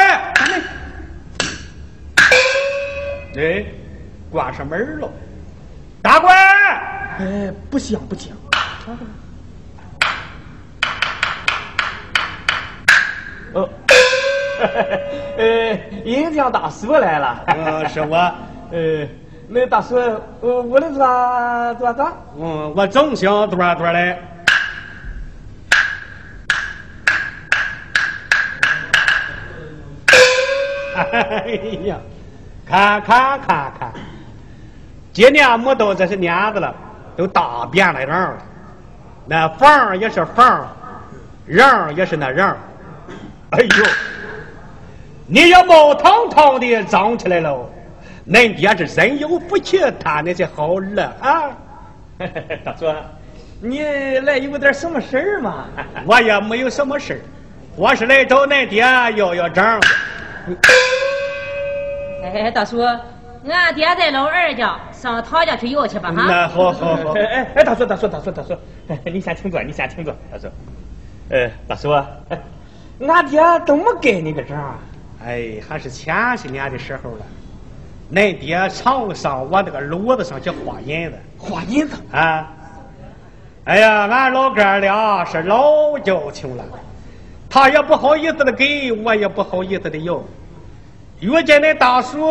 [3.38, 3.64] 哎，
[4.30, 5.08] 关上门了。
[6.02, 6.34] 大官，
[7.18, 8.32] 哎，不响不响。
[13.52, 13.68] 哦，
[15.36, 15.74] 呃，
[16.04, 17.44] 银匠大叔来了。
[17.48, 18.16] 呃，是我。
[18.72, 19.06] 呃，
[19.48, 22.12] 那大叔，呃，我的做做啥？
[22.38, 24.16] 嗯，我正想做做嘞。
[30.94, 31.96] 哎呀，
[32.66, 33.89] 看看看看。
[35.20, 36.74] 今年没到这些年子了，
[37.14, 38.38] 都大变了样了。
[39.26, 40.66] 那房也是房，
[41.44, 42.56] 人也是那人。
[43.50, 43.84] 哎呦，
[45.26, 47.68] 你也冒堂堂的长起来了。
[48.26, 51.50] 恁爹是真有福气，他那些好儿啊。
[52.64, 52.86] 大叔，
[53.60, 53.82] 你
[54.20, 55.66] 来有点什么事儿吗？
[56.08, 57.20] 我也没有什么事儿，
[57.76, 58.80] 我是来找恁爹
[59.16, 59.78] 要要账。
[62.24, 62.80] 哎，大叔，
[63.46, 66.26] 俺爹在老二家，上他家去要去吧哈。
[66.28, 67.12] 那好好好。
[67.14, 68.56] 哎哎，大叔大叔大叔大叔，
[69.04, 70.46] 你先请坐，你先请坐，大叔。
[71.30, 74.78] 哎，大叔，俺 爹怎么给你个账？
[75.24, 77.24] 哎，还是前些年的时候了。
[78.12, 82.52] 恁爹常上我那个炉子上去花银子，花银子啊！
[83.64, 86.64] 哎呀，俺老哥俩是老交情了，
[87.48, 90.20] 他也不好意思的给，我也不好意思的要。
[91.20, 92.30] 遇见那大叔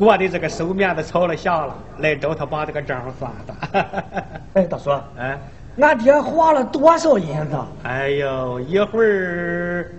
[0.00, 3.86] 过的这个手面子朝了下了，来找他把这个账算算。
[4.54, 5.38] 哎，大叔，哎，
[5.78, 7.56] 俺爹花了多少银子？
[7.82, 9.92] 哎呦，一会儿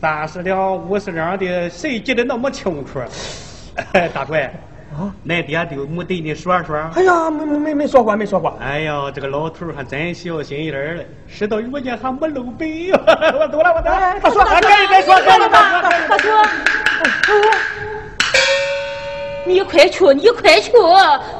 [0.00, 3.00] 三十两、五十两的，谁记得那么清楚？
[4.14, 4.42] 大贵
[4.96, 6.76] 啊，恁爹都没对你说说？
[6.94, 8.56] 哎呀，没没没没说过，没说过。
[8.60, 12.92] 哎呀，这个老头还真小心眼儿嘞，事到如今还没露背。
[12.94, 14.20] 我走了，我走了。
[14.22, 16.28] 大叔，赶紧再说，赶紧大大叔，
[19.48, 20.72] 你快去，你快去！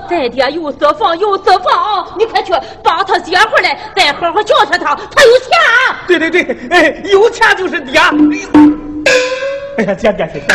[0.08, 4.94] 咱爹有私房，有私房，你快去把他接回来，再好好教训他。
[5.14, 5.50] 他有钱。
[6.06, 8.00] 对对对，哎，有钱就是爹。
[8.00, 10.46] 哎呀，姐姐，谢谢。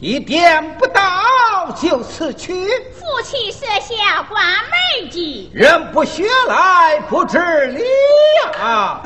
[0.00, 0.86] 一点不
[1.90, 7.82] 到就此去，夫妻设下关门计，人不学来不知礼
[8.60, 9.00] 呀！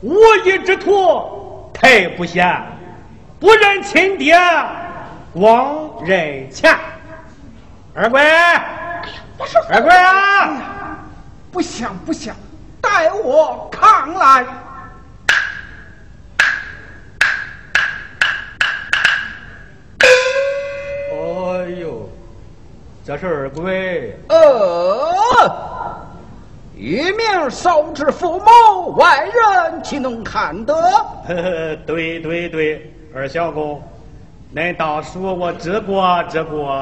[0.00, 2.64] 无义之徒太不贤，
[3.40, 4.38] 不认亲爹，
[5.32, 6.78] 枉认钱。
[7.94, 8.22] 二贵，
[9.68, 11.00] 二贵啊！
[11.50, 12.36] 不想不想。
[12.80, 14.46] 待我扛来。
[21.48, 22.08] 哎呦，
[23.06, 24.14] 这是二贵。
[24.28, 25.50] 呃，
[26.76, 30.74] 一名少之父母，外人岂能看得？
[31.26, 33.80] 呵呵，对对对，二小公，
[34.54, 36.78] 恁大叔我知过知过。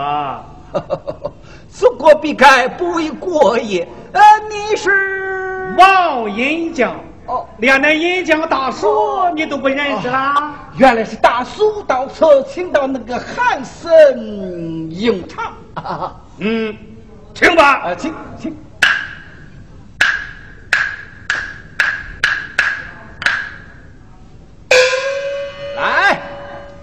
[1.70, 3.86] 此过必改不为过也。
[4.12, 5.74] 呃，你是？
[5.78, 10.54] 王银江，哦，连那银江大叔你都不认识啦？
[10.76, 15.52] 原来是大叔到此请到那个汉森用场。
[16.38, 16.76] 嗯，
[17.34, 18.56] 请吧，啊，请请。
[25.76, 26.20] 来，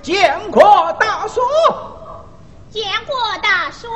[0.02, 1.40] 见过大叔。
[2.70, 3.88] 见过大叔。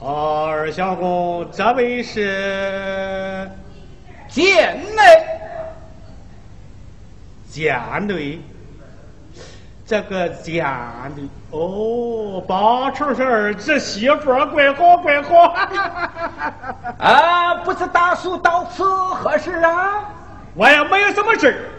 [0.00, 3.50] 哦，二小公，这位是。
[4.32, 5.02] 贱内，
[7.50, 8.40] 贱内，
[9.86, 10.64] 这个贱
[11.14, 15.54] 内哦，八成是儿子媳妇儿，怪好怪好。
[16.98, 20.04] 啊，不是大叔到此何事啊？
[20.54, 21.70] 我也没有什么事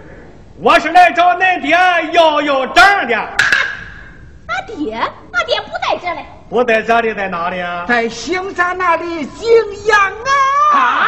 [0.60, 1.72] 我是来找恁爹
[2.12, 3.16] 要要账的。
[3.16, 6.20] 俺爹，俺爹不在这里。
[6.50, 7.86] 不在这里，在哪里啊？
[7.88, 9.50] 在邢山那里景
[9.88, 10.00] 阳
[10.72, 10.78] 啊。
[10.78, 11.08] 啊。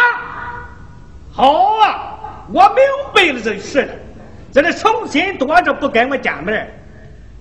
[1.35, 2.17] 好啊，
[2.53, 2.77] 我明
[3.13, 3.93] 白了这事了。
[4.53, 6.65] 这里诚心多着不跟我见面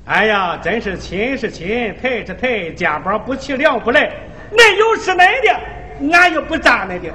[0.07, 4.11] 哎呀，真是亲是亲，抬是抬，肩膀不齐，两不来。
[4.51, 7.09] 恁有是恁的，俺又不占恁的。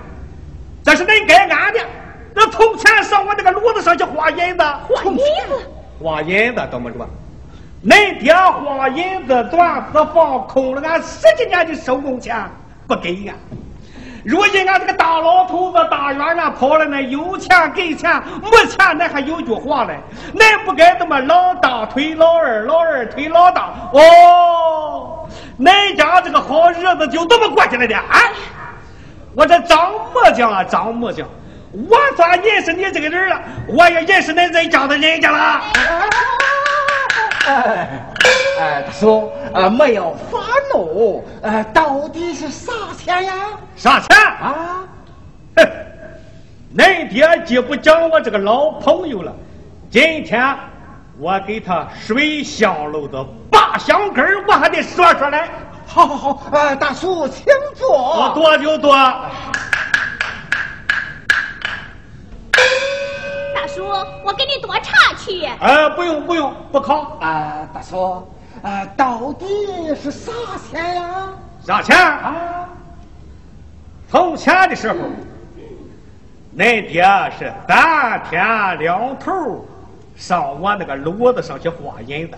[0.82, 1.80] 这是恁该俺的。
[2.34, 5.70] 那从前上我那个炉子上去花银子，花银子，
[6.02, 6.98] 花银子怎么着？
[7.86, 12.42] 恁爹花银子钻子房，空了俺十几年的收工钱，
[12.88, 13.36] 不给俺。
[14.24, 19.98] 如今俺这个大老头子大院院跑了，那有钱给钱，没钱那还有句话嘞，
[20.36, 23.70] 恁不该这么老大推老二，老二推老大。
[23.94, 25.28] 哦，
[25.60, 28.20] 恁家这个好日子就这么过去了的啊！
[29.36, 31.28] 我这张木匠啊，张木匠，
[31.72, 35.62] 我算认识你这个人了，我也认识恁这家的人家了。
[37.46, 38.06] 哎，
[38.60, 40.40] 哎，大叔，呃，没有发
[40.74, 43.34] 怒，呃，到底是啥钱呀？
[43.76, 44.84] 啥钱啊？
[45.56, 45.68] 哼，
[46.76, 49.34] 恁爹既不讲我这个老朋友了，
[49.90, 50.56] 今天
[51.18, 55.50] 我给他水香楼的八香根我还得说出来。
[55.88, 57.90] 好好好，呃，大叔请坐。
[57.90, 58.96] 我多就多。
[63.60, 63.84] 大叔，
[64.24, 65.46] 我给你多茶去。
[65.60, 67.18] 呃，不用不用，不考。
[67.20, 68.26] 啊，大叔，
[68.62, 69.46] 呃，到底
[70.02, 70.32] 是啥
[70.72, 71.28] 钱呀？
[71.66, 71.98] 啥钱？
[71.98, 72.70] 啊，
[74.10, 74.96] 从前的时候，
[76.58, 77.04] 恁爹
[77.38, 79.66] 是三天两头
[80.16, 82.38] 上我那个炉子上去化银子，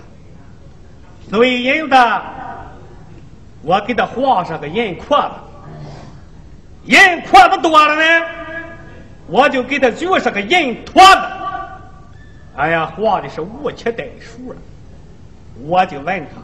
[1.29, 1.95] 碎银子，
[3.61, 5.35] 我给他画上个银壳子，
[6.85, 8.25] 银壳子多了呢，
[9.31, 11.21] 我就给他举上个银坨子。
[12.57, 14.59] 哎呀，画的是无七代数了，
[15.63, 16.41] 我就问他，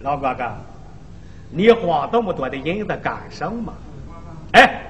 [0.00, 0.44] 老哥哥。
[1.48, 3.72] 你花这么多的银子干什么？
[4.52, 4.82] 哎，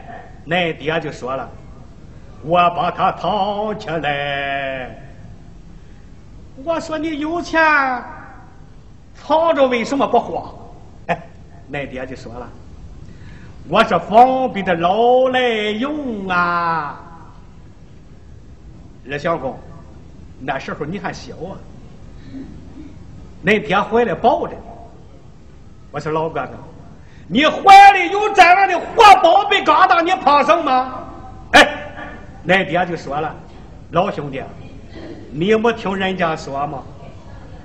[0.48, 1.48] 恁爹就说了，
[2.42, 4.90] 我把它藏起来。
[6.64, 7.62] 我说你有钱，
[9.14, 10.50] 藏着为什么不花？
[11.06, 11.22] 哎，
[11.70, 12.48] 恁爹就说了，
[13.68, 15.40] 我是方便的老来
[15.70, 17.02] 用啊。
[19.10, 19.58] 二相公，
[20.40, 21.58] 那时候你还小啊，
[23.44, 24.54] 恁爹回来抱着。
[25.90, 26.50] 我说老哥哥，
[27.28, 30.92] 你怀里有这样的活宝贝疙瘩，你怕什么？
[31.52, 31.68] 哎，
[32.46, 33.34] 恁爹就说了，
[33.92, 34.42] 老兄弟，
[35.30, 36.82] 你没听人家说吗？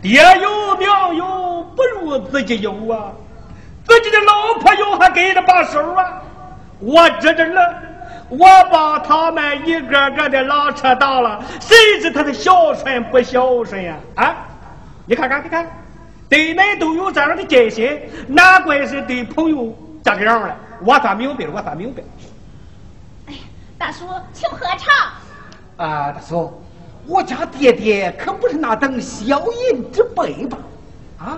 [0.01, 3.11] 爹有娘有，不如自己有啊！
[3.87, 6.21] 自己的老婆又，还给人把手啊！
[6.79, 7.75] 我指着了，
[8.29, 13.95] 我把他们一个个的拉扯大了，谁知他的孝顺不孝顺呀？
[14.15, 14.35] 啊，
[15.05, 15.67] 你看看，你看。
[16.29, 20.55] 对恁都有这样的戒心，难怪是对朋友这个样了。
[20.81, 22.01] 我算明白了，我算明白。
[23.27, 23.39] 哎呀，
[23.77, 25.11] 大叔，请喝茶。
[25.75, 26.63] 啊，大叔，
[27.05, 29.39] 我家爹爹可不是那等小
[29.71, 30.57] 人之辈吧？
[31.19, 31.37] 啊，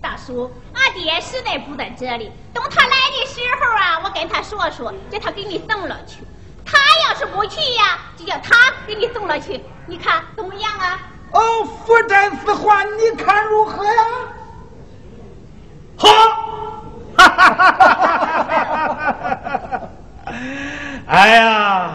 [0.00, 2.32] 大叔，俺爹实在不在这里。
[2.54, 6.24] 等他来的时候啊，我跟他说说，叫他给你送了去。
[6.64, 9.60] 他要是不去呀，就叫他给你送了去。
[9.86, 10.98] 你看怎么样啊？
[11.32, 14.04] 哦，父债子还，你看如何呀？
[15.96, 16.08] 好，
[17.16, 19.28] 哈哈哈哈
[19.70, 19.80] 哈！
[21.06, 21.92] 哎呀，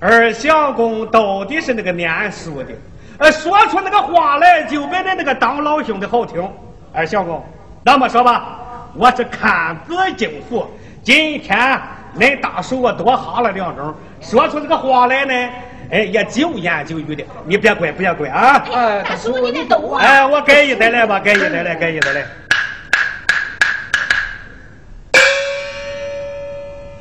[0.00, 2.74] 二相公到底是那个念书的，
[3.18, 6.50] 呃，说出那个话来就比恁那个当老兄的好听。
[6.92, 7.44] 二相公，
[7.82, 10.66] 那么说吧，我是看子敬父。
[11.02, 11.80] 今天
[12.18, 15.52] 恁大叔我多哈了两盅，说出这个话来呢。
[15.88, 18.64] 哎，也九言九语的，你别怪，别怪啊！
[18.72, 20.02] 哎，大叔，你得懂啊！
[20.02, 22.26] 哎，我改一再来吧，改一再来，改一再来。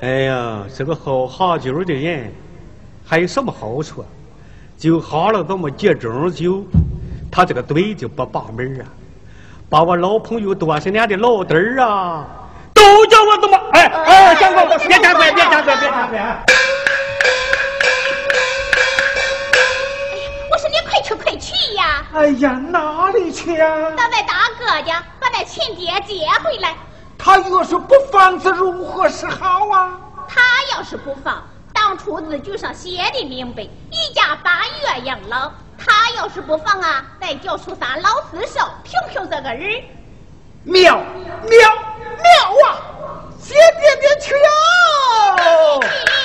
[0.01, 2.31] 哎呀，这个好哈酒的人，
[3.03, 4.05] 还有什么好处？
[4.77, 6.63] 就喝了这么几盅酒，
[7.31, 8.85] 他这个嘴就不把门啊！
[9.69, 12.25] 把我老朋友多少年的老底儿啊，
[12.73, 13.57] 都叫我怎么？
[13.73, 16.45] 哎哎，别见怪，别见怪，别见怪。
[22.13, 23.67] 哎呀，哪里去呀？
[23.97, 26.73] 到那大哥家把那亲爹接回来。
[27.17, 29.99] 他要是不放，这如何是好啊？
[30.27, 30.41] 他
[30.73, 31.43] 要是不放，
[31.73, 35.51] 当初字据上写的明白，一家八月养老。
[35.85, 39.83] 他要是不放啊，再叫出三老四少，评评这个人。
[40.63, 40.97] 妙
[41.43, 41.69] 妙
[42.23, 42.81] 妙啊！
[43.39, 44.49] 接爹爹去呀！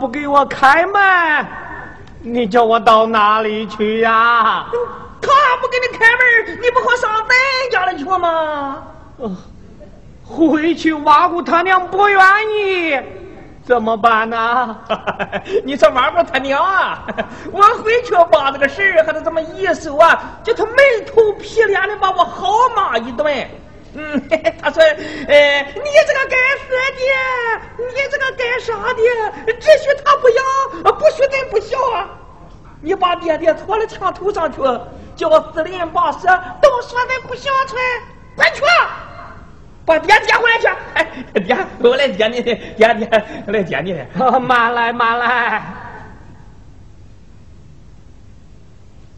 [0.00, 1.46] 不给我开门，
[2.22, 4.64] 你叫我到哪里去呀？
[5.20, 5.28] 他
[5.60, 8.82] 不给你开门，你不好上咱家里去吗？
[10.24, 12.18] 回去挖苦他娘不愿
[12.56, 12.98] 意，
[13.62, 14.74] 怎么办呢？
[15.66, 17.04] 你说挖苦他娘啊？
[17.52, 20.76] 我回去把这个事儿和他这么一说啊，叫他闷
[21.14, 23.46] 头皮脸的把我好骂一顿。
[23.92, 24.22] 嗯，
[24.62, 24.80] 他说
[25.26, 27.02] ：“哎，你这个该死的，
[27.76, 29.02] 你这个该杀的，
[29.54, 30.44] 只许他不养，
[30.94, 32.06] 不许咱不孝啊！
[32.80, 34.58] 你把爹爹拖到墙头上去，
[35.16, 36.28] 叫四邻八舍
[36.62, 37.80] 都说咱不孝顺，
[38.36, 38.62] 快去，
[39.84, 40.68] 把爹接回来去！
[40.94, 41.06] 哎，
[41.40, 44.04] 爹，我来接你，爹爹，我来接你。
[44.40, 45.62] 慢来，慢来，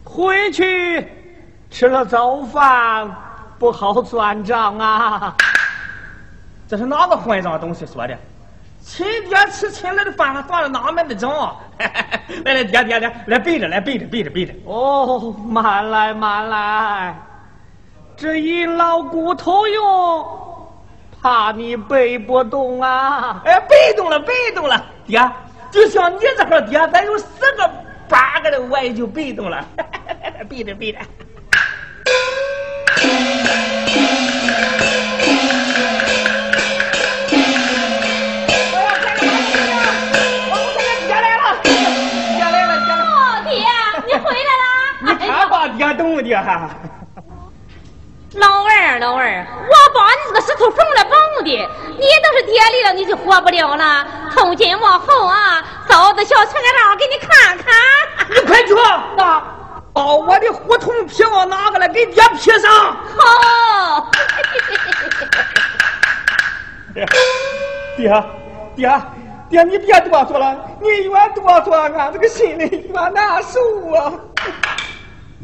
[0.04, 1.06] 回去
[1.70, 3.10] 吃了早饭。”
[3.62, 5.36] 不好算账啊！
[6.68, 8.18] 这是哪个混账东西说的？
[8.84, 11.56] 亲爹吃亲来的饭，还算了哪门的账？
[12.44, 14.52] 来来，爹爹 来，来背着，来背着，背着，背着。
[14.66, 17.16] 哦，慢来，慢来，
[18.16, 20.68] 这一老骨头哟，
[21.22, 23.40] 怕你背不动啊！
[23.44, 25.20] 哎，背动了，背动了，爹，
[25.70, 27.24] 就像你这号爹，咱有十
[27.56, 27.70] 个
[28.08, 29.64] 八个的，我也就背动了。
[30.50, 30.98] 背着，背着。
[45.82, 46.70] 爹动的哈，
[48.34, 54.06] 老二老二，我把你这个石头缝了蹦的，你都是跌里了你就活不了了。
[54.30, 57.66] 从今往后啊，嫂子小穿个袄给你看看。
[58.30, 58.72] 你快去
[59.20, 59.42] 啊！
[59.92, 62.70] 把我的胡同皮袄拿过来给爹披上。
[63.18, 64.08] 好。
[66.94, 67.04] 爹
[68.76, 69.02] 爹
[69.50, 73.58] 爹，你别哆嗦了，你越哆嗦，俺这个心里越难受
[73.96, 74.12] 啊。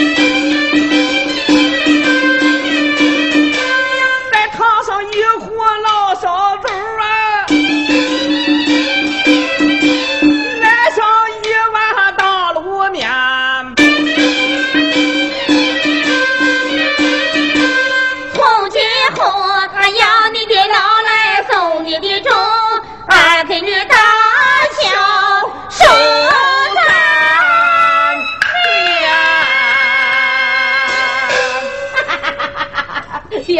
[0.00, 0.49] thank you.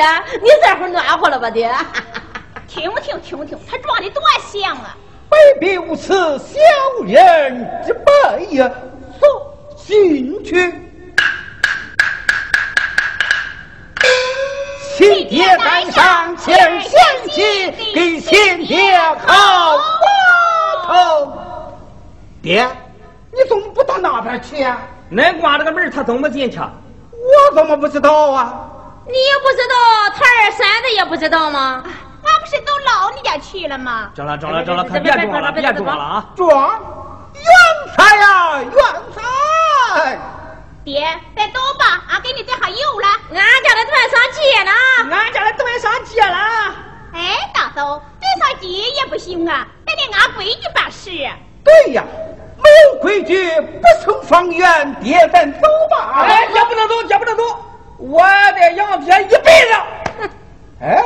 [0.01, 0.23] 扇。
[0.41, 1.71] 你这会儿暖和了吧，爹？
[2.67, 4.97] 听听听听，他装的多像啊！
[5.29, 6.59] 卑鄙无耻，小
[7.05, 8.71] 人之辈呀！
[9.19, 10.73] 说进去，
[14.97, 16.93] 亲爹在上，请先
[17.29, 18.97] 起，给亲爹
[19.27, 19.83] 叩瓦
[20.87, 21.33] 头。
[22.41, 22.67] 爹，
[23.33, 24.79] 你怎么不到那边去呀？
[25.11, 26.59] 恁关这个门，他怎么进去？
[26.59, 28.69] 我怎么不知道啊？
[29.07, 29.75] 你也不知道，
[30.15, 31.83] 他二婶子也不知道吗？
[32.23, 34.11] 俺不是都老你家去了吗？
[34.15, 36.25] 中了，中了，中了，可别装了，别装了啊！
[36.37, 36.81] 装，
[37.35, 38.73] 冤财呀，冤
[39.15, 40.19] 财！
[40.85, 43.09] 爹，再走吧，俺给你带上油了。
[43.33, 46.37] 俺家的炖上街了，俺家的炖上街了。
[47.15, 51.11] 哎，大嫂，炖上鸡也不行啊，得给俺闺女办事。
[51.65, 52.05] 对呀，
[52.59, 54.95] 没有规矩不成方圆。
[55.03, 56.23] 爹，咱走吧。
[56.23, 57.43] 哎，也不能走，也不能走。
[58.01, 58.23] 我
[58.59, 60.29] 的养爹一辈子
[60.81, 61.05] 哎？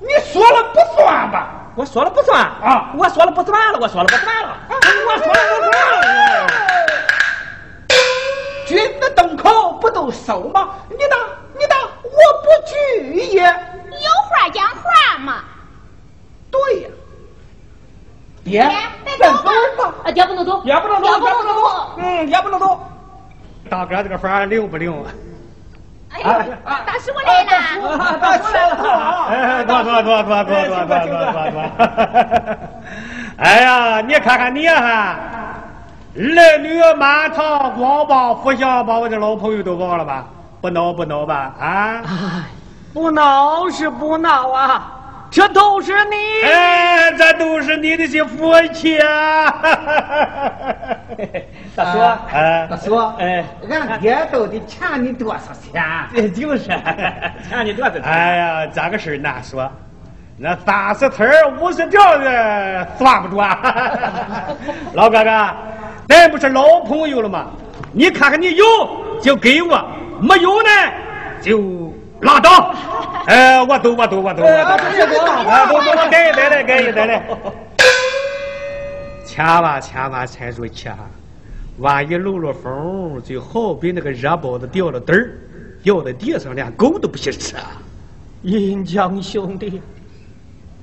[0.00, 1.50] 你说了不算吧。
[1.76, 2.40] 我说了不算。
[2.42, 2.92] 啊。
[2.98, 4.56] 我说了不算了我说了不算了。
[4.68, 4.74] 我
[5.18, 6.46] 说了不算了。
[8.66, 10.70] 君子动口不动手吗？
[10.90, 11.16] 你呢
[11.56, 12.10] 你呢我
[12.42, 12.74] 不去
[13.28, 13.42] 也
[13.88, 15.44] 你有话讲话吗
[16.50, 16.90] 对呀。
[20.12, 20.60] 爹不能走。
[20.64, 21.94] 也不能走也不能走。
[21.98, 22.80] 嗯也不能走。
[23.70, 25.10] 大哥这个法灵不灵啊？
[26.14, 26.46] 哎呀，
[26.86, 27.50] 大师我来了。
[28.18, 29.24] 大师好。
[29.28, 31.56] 哎，坐坐坐坐坐坐坐坐坐坐。
[33.38, 35.16] 哎呀，你看看你哈，
[36.14, 40.24] 儿女满堂光把福相把我的老朋友都忘了吧？
[40.60, 41.52] 不恼不恼吧？
[41.60, 42.02] 啊？
[42.92, 44.92] 不恼是不恼啊，
[45.34, 46.46] 这都是你。
[46.48, 49.50] 哎，这都是你的些福气啊！
[51.74, 51.98] 大叔，
[52.32, 55.82] 哎，大叔，哎，俺爹到底欠你多少钱？
[56.14, 56.68] 这就是，
[57.50, 58.02] 欠你多少钱？
[58.04, 59.68] 哎呀，这个事儿难说，
[60.36, 61.26] 那三十条
[61.60, 63.44] 五十条的算不着。
[64.94, 65.48] 老哥哥，
[66.08, 67.46] 咱不是老朋友了吗？
[67.90, 68.64] 你看看你有
[69.20, 69.84] 就给我，
[70.20, 70.68] 没有呢
[71.40, 72.74] 就拉倒。
[73.26, 77.22] 哎，我走我走我走我走，哎，都都我给一袋来，给一袋来。
[79.26, 80.98] 千万千万踩住气哈！
[81.78, 85.32] 万一漏了风，就好比那个热包子掉了底儿，
[85.82, 87.56] 掉在地上，连狗都不许吃。
[88.42, 89.80] 银江兄弟，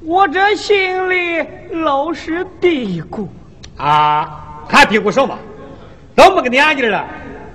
[0.02, 3.28] 我这心里老是嘀咕
[3.78, 5.38] 啊，还嘀咕什么？
[6.16, 7.06] 这么个年纪了，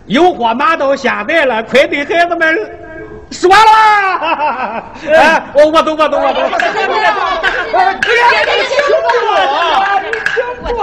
[0.07, 2.71] 有话拿到现在了，快对孩子们
[3.31, 4.85] 说了。
[5.13, 6.41] 哎，我我走我走我走。
[10.03, 10.79] 你听过？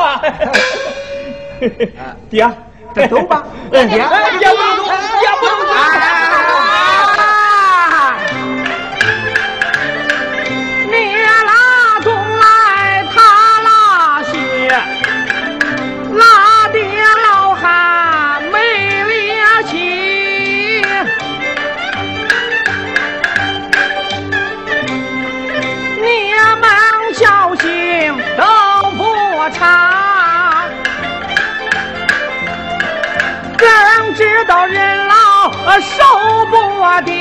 [2.29, 2.49] 爹，
[2.93, 3.43] 这走吧。
[3.71, 4.83] 爹，爹不能走，
[5.19, 5.71] 爹不能走。
[29.53, 30.65] 不差。
[34.15, 36.55] 知道人老受不
[37.01, 37.11] 的，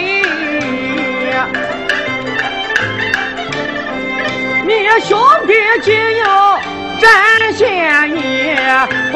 [4.66, 6.58] 你兄弟既有
[7.00, 7.66] 真心
[8.14, 8.54] 意，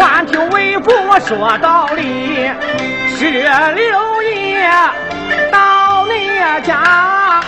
[0.01, 0.91] 还听为父
[1.27, 2.51] 说道理。
[3.19, 3.31] 是
[3.75, 4.71] 六爷
[5.51, 7.43] 到你家，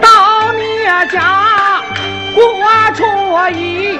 [0.00, 1.51] 到你家
[2.34, 2.42] 过
[2.94, 3.04] 初
[3.58, 3.98] 一。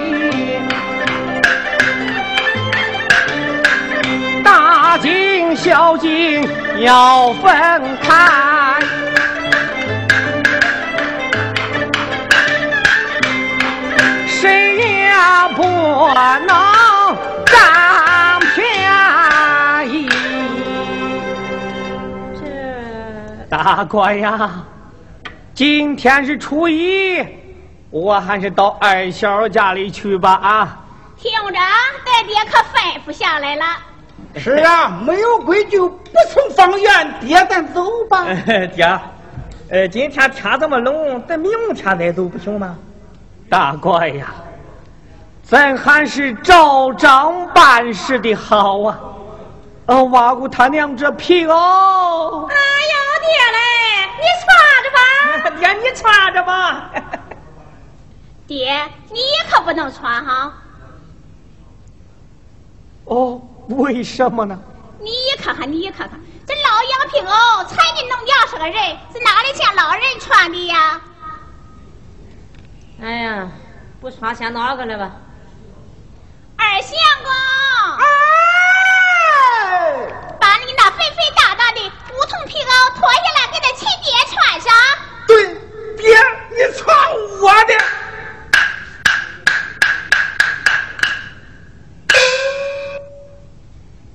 [4.43, 6.47] 大惊小惊
[6.81, 8.81] 要分开，
[14.27, 15.13] 谁也
[15.55, 15.63] 不
[16.47, 17.17] 能
[17.47, 18.61] 占便
[19.95, 20.09] 宜。
[22.35, 22.43] 这
[23.49, 24.51] 大官呀，
[25.55, 27.25] 今天是初一，
[27.93, 30.79] 我还是到二小家里去吧啊！
[31.19, 31.59] 听着，
[32.07, 33.65] 咱爹可吩咐下来了。
[34.35, 35.93] 是啊，没有规矩不
[36.33, 37.21] 成方圆。
[37.21, 38.25] 爹，咱走吧。
[38.75, 38.99] 爹，
[39.69, 42.75] 呃，今天天这么冷，咱明天再走不行吗？
[43.51, 44.29] 大哥呀，
[45.43, 48.99] 咱还是照章办事的好啊。
[49.85, 51.53] 呃，挖过他娘这皮袄。
[51.53, 53.61] 哎呀，爹嘞，
[54.19, 54.49] 你穿
[54.83, 55.61] 着吧。
[55.61, 56.91] 爹，你穿着吧。
[58.53, 59.19] 爹，你
[59.51, 60.53] 可不能穿哈。
[63.07, 63.41] 哦。
[63.69, 64.59] 为什么呢？
[64.99, 68.75] 你看看，你看看，这老羊皮袄，才你弄娘是个人，
[69.13, 71.01] 是哪里像老人穿的呀？
[73.01, 73.49] 哎呀，
[74.01, 75.13] 不穿先哪个了吧？
[76.57, 76.91] 二相
[77.23, 77.31] 公，
[77.99, 78.05] 哎，
[80.41, 84.71] 把你那肥肥大大的梧桐皮袄脱下来，给他亲爹穿上。
[85.29, 85.55] 对，
[85.97, 86.19] 爹，
[86.51, 86.95] 你穿
[87.41, 87.73] 我的。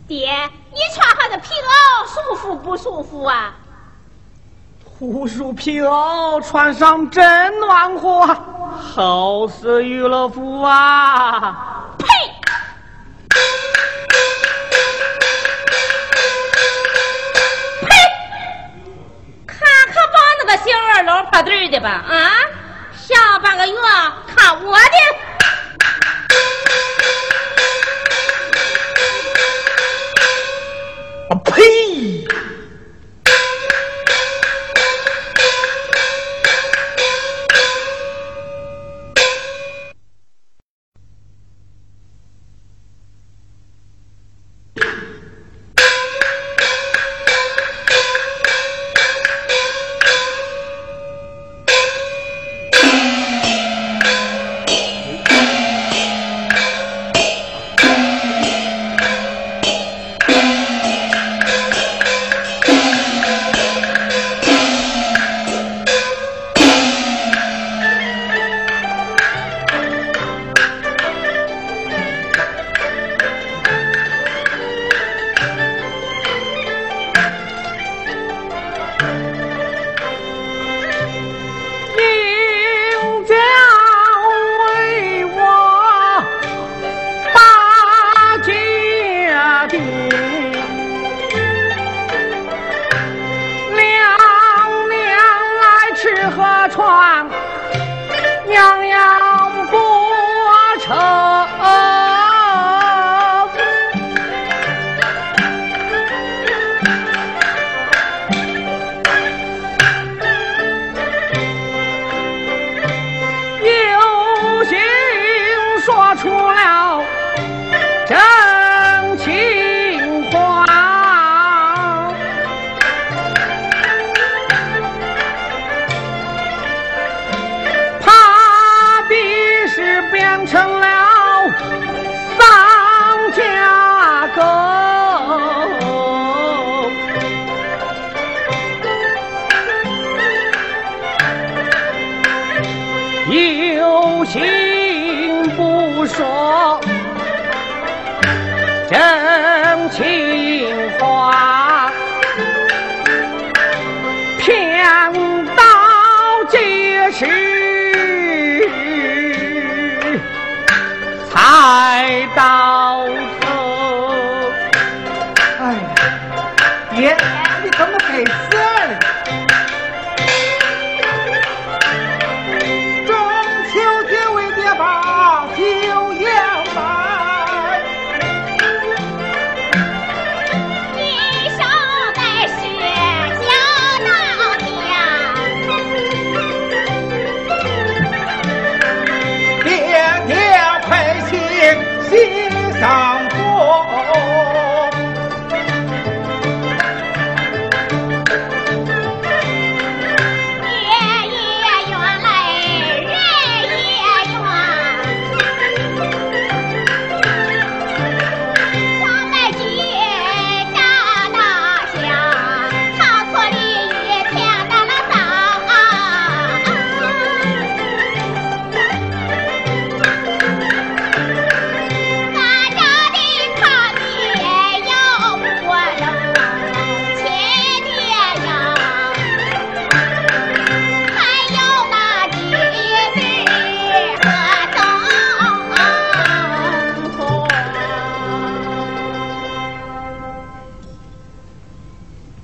[0.07, 0.31] 爹，
[0.71, 3.53] 你穿上的皮袄舒服不舒服啊？
[4.85, 8.25] 胡叔皮袄穿上真暖和，
[8.95, 11.93] 好似娱乐服啊！
[11.99, 12.05] 呸！
[17.81, 17.95] 呸！
[19.45, 21.89] 看可把那个小二老婆对的吧？
[21.89, 22.31] 啊，
[22.95, 23.75] 下半个月
[24.35, 25.26] 看我的。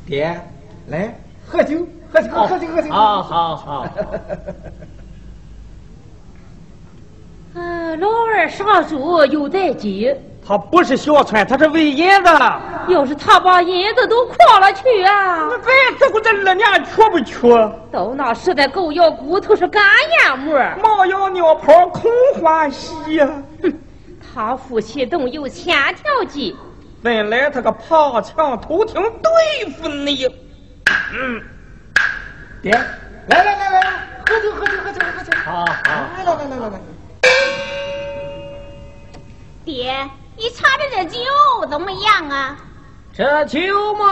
[0.06, 0.40] 爹，
[0.88, 1.16] 来
[1.48, 2.92] 喝酒，喝酒，喝酒，喝酒。
[2.92, 3.88] 好好好，
[7.56, 10.14] 嗯， 老二上书有待急，
[10.46, 12.30] 他不是小船，他是喂银子。
[12.90, 17.50] 要是他把银子都诓了去啊，那咱这不这二年缺不缺？
[17.90, 19.82] 到那时的狗咬骨头是干
[20.26, 20.54] 眼沫。
[20.84, 23.30] 猫咬尿泡空欢喜呀、
[23.62, 23.74] 哼，
[24.34, 26.58] 他夫妻都有千条计，
[27.04, 30.26] 本来他个爬墙偷听对付你。
[31.14, 31.44] 嗯，
[32.62, 32.72] 爹，
[33.28, 33.92] 来来来来，
[34.26, 35.38] 喝酒，喝酒，喝酒，喝酒。
[35.44, 35.74] 好好。
[36.16, 36.80] 来来来来来来。
[39.66, 41.20] 爹，你尝尝这酒
[41.70, 42.56] 怎么样啊？
[43.14, 44.08] 这酒嘛，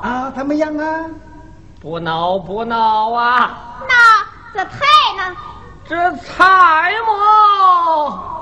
[0.00, 1.04] 啊，怎么样啊？
[1.80, 3.82] 不孬不孬啊！
[3.88, 4.78] 那这菜
[5.16, 5.36] 呢？
[5.86, 7.12] 这菜嘛，
[8.06, 8.33] 啊，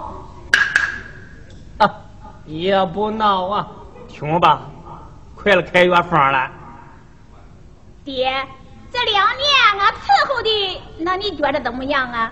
[2.60, 3.66] 也不闹啊。
[4.08, 4.60] 听吧，
[5.34, 6.50] 快了开药方了。
[8.04, 8.30] 爹，
[8.92, 9.48] 这两年
[9.80, 12.30] 俺伺候的，那你觉得怎么样啊？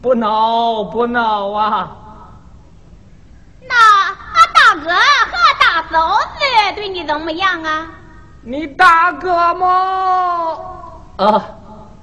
[0.00, 1.90] 不闹不闹啊！
[3.60, 3.74] 那
[4.06, 7.86] 俺大哥和大嫂子对你怎么样啊？
[8.40, 10.58] 你大哥嘛，
[11.16, 11.44] 啊，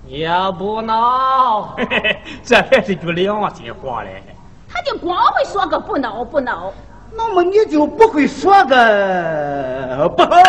[0.06, 1.74] 也不闹。
[1.78, 4.22] 嘿嘿嘿，这才是句良心话嘞。
[4.70, 6.72] 他就光会说个不闹不孬。
[7.14, 10.42] 那么你就不会说个不好？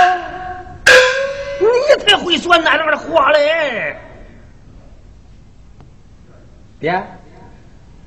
[1.58, 3.96] 你才会说那样的话嘞。
[6.78, 6.92] 爹，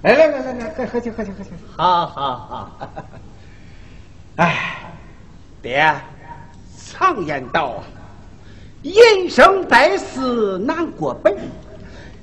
[0.04, 1.50] 来来来来来，喝喝酒喝酒喝酒。
[1.76, 2.72] 好好好，
[4.36, 4.78] 哎，
[5.62, 5.94] 爹，
[6.78, 7.84] 常言道啊，
[8.84, 11.36] 人生在世难过本。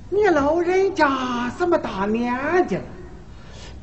[0.09, 2.83] 你老人家这么大年纪了，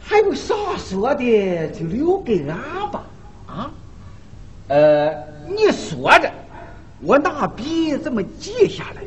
[0.05, 2.57] 还有啥说的就留给俺
[2.91, 3.01] 吧。
[3.47, 3.71] 啊，
[4.67, 5.13] 呃，
[5.47, 6.29] 你说着，
[7.01, 9.01] 我拿笔这么记下来，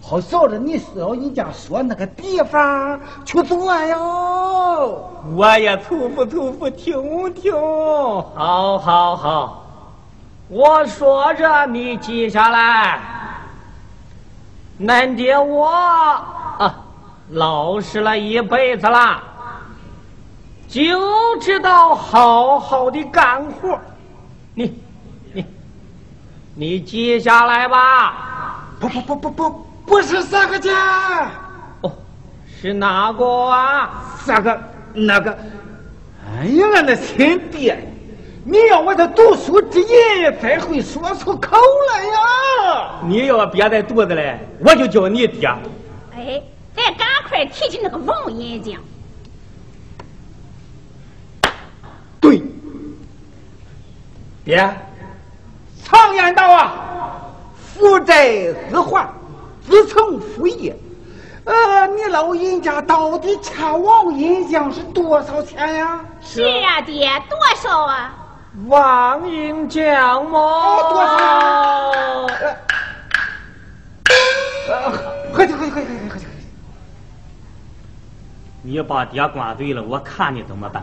[0.00, 5.10] 好照着你老人家说那个地方去做哟。
[5.34, 7.52] 我也头不头不听听。
[7.52, 9.66] 好，好，好，
[10.48, 13.00] 我说着你记下来。
[14.80, 16.84] 恁爹我啊，
[17.30, 19.22] 老实了一辈子了，
[20.74, 23.78] 就知道好好的干活。
[24.54, 24.76] 你，
[25.32, 25.44] 你，
[26.52, 28.66] 你记下来吧。
[28.80, 31.30] 不不不不不，不是这个家，
[31.82, 31.92] 哦，
[32.60, 34.02] 是哪个啊？
[34.26, 34.60] 这个
[34.92, 35.38] 那个，
[36.26, 37.78] 哎呀，俺那亲爹，
[38.44, 39.80] 你要我这读书之
[40.20, 42.90] 人才会说出口来呀！
[43.04, 44.22] 你要憋在肚子里，
[44.58, 45.46] 我就叫你爹。
[46.16, 46.42] 哎，
[46.74, 48.74] 咱赶快提起那个王银匠。
[52.24, 52.42] 对，
[54.46, 54.74] 爹，
[55.84, 56.72] 常言道啊，
[57.54, 59.06] 父债子还，
[59.68, 60.74] 子承父业。
[61.44, 66.00] 呃，你老人家到底欠王银匠是多少钱呀？
[66.22, 68.14] 是啊，爹，多少啊？
[68.68, 70.38] 王银匠么？
[70.38, 71.12] 哦多少
[74.70, 74.92] 呃，
[75.30, 76.24] 喝酒喝酒喝酒喝酒喝酒。
[78.62, 80.82] 你把爹灌醉了，我看你怎么办。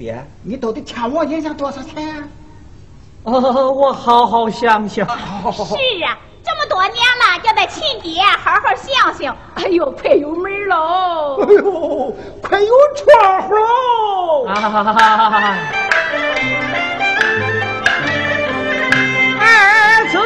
[0.00, 2.14] 爹，你到底欠我银匠多少钱呀？
[3.24, 5.06] 哦，我好好想想。
[5.06, 9.36] 是啊，这么多年了，叫咱亲爹好好想想。
[9.56, 11.42] 哎呦，快有门喽！
[11.42, 14.46] 哎呦，快有窗户喽！
[14.46, 14.54] 啊！
[19.42, 19.44] 儿
[20.08, 20.16] 子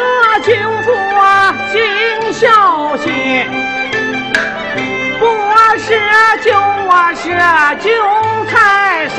[0.46, 0.54] 就
[0.84, 0.94] 做
[1.72, 1.74] 尽
[2.32, 2.46] 孝
[2.98, 3.10] 心，
[3.50, 3.63] 不
[5.76, 5.92] 是
[6.44, 7.28] 就我是
[7.82, 7.90] 九
[8.46, 9.16] 台山，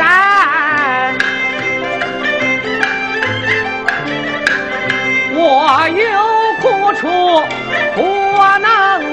[5.36, 5.40] 我
[5.90, 6.04] 有
[6.62, 7.04] 苦处
[7.94, 8.00] 不
[8.60, 8.64] 能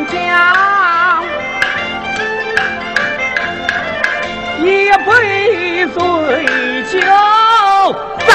[0.07, 0.15] 讲，
[4.61, 4.65] 一
[5.05, 5.99] 杯醉
[6.85, 6.93] 酒
[8.27, 8.31] 遭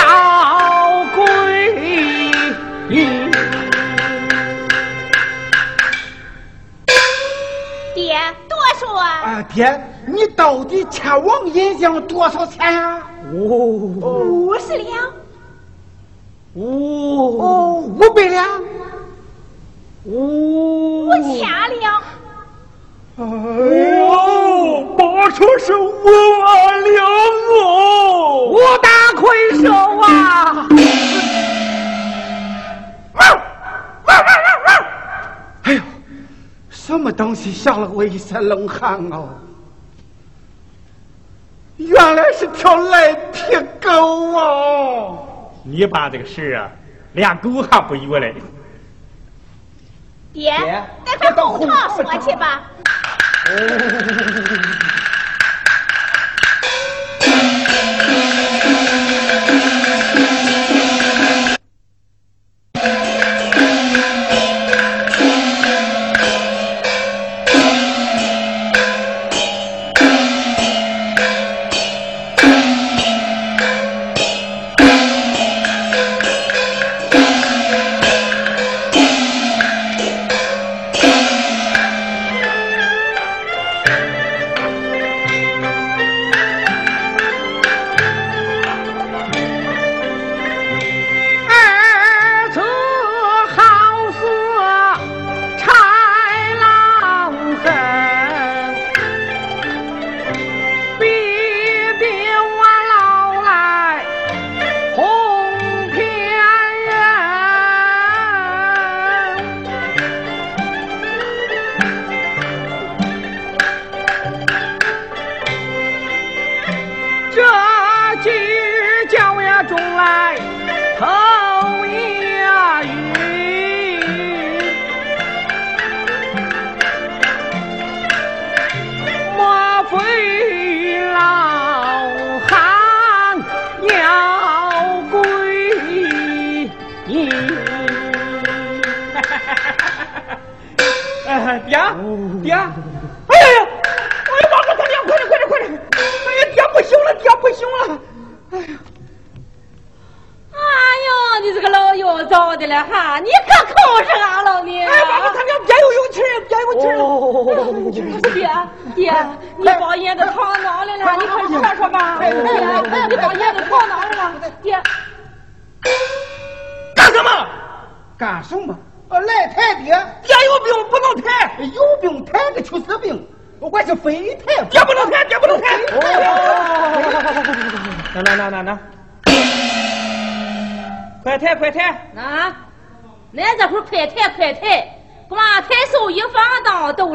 [8.97, 13.01] 啊，爹，你到底欠王银匠多少钱呀、
[13.33, 15.05] 哦五十两。
[16.53, 16.61] 哦
[17.39, 18.45] 哦，五百两。
[18.45, 18.63] 哦
[20.05, 21.47] 五千
[21.79, 22.01] 两。
[23.17, 26.03] 哎呦，八成是五
[26.39, 27.05] 万两
[27.51, 28.47] 哦！
[28.51, 29.25] 五大亏
[29.61, 30.67] 手啊！
[35.63, 35.81] 哎呦，
[36.87, 39.27] 什么东西吓了我一身冷汗哦！
[41.75, 43.41] 原来是条赖皮
[43.81, 45.17] 狗啊！
[45.63, 46.71] 你把这个事啊，
[47.11, 48.33] 连狗还不如嘞。
[50.31, 50.81] 爹爹，
[51.19, 52.63] 咱回后堂说去吧。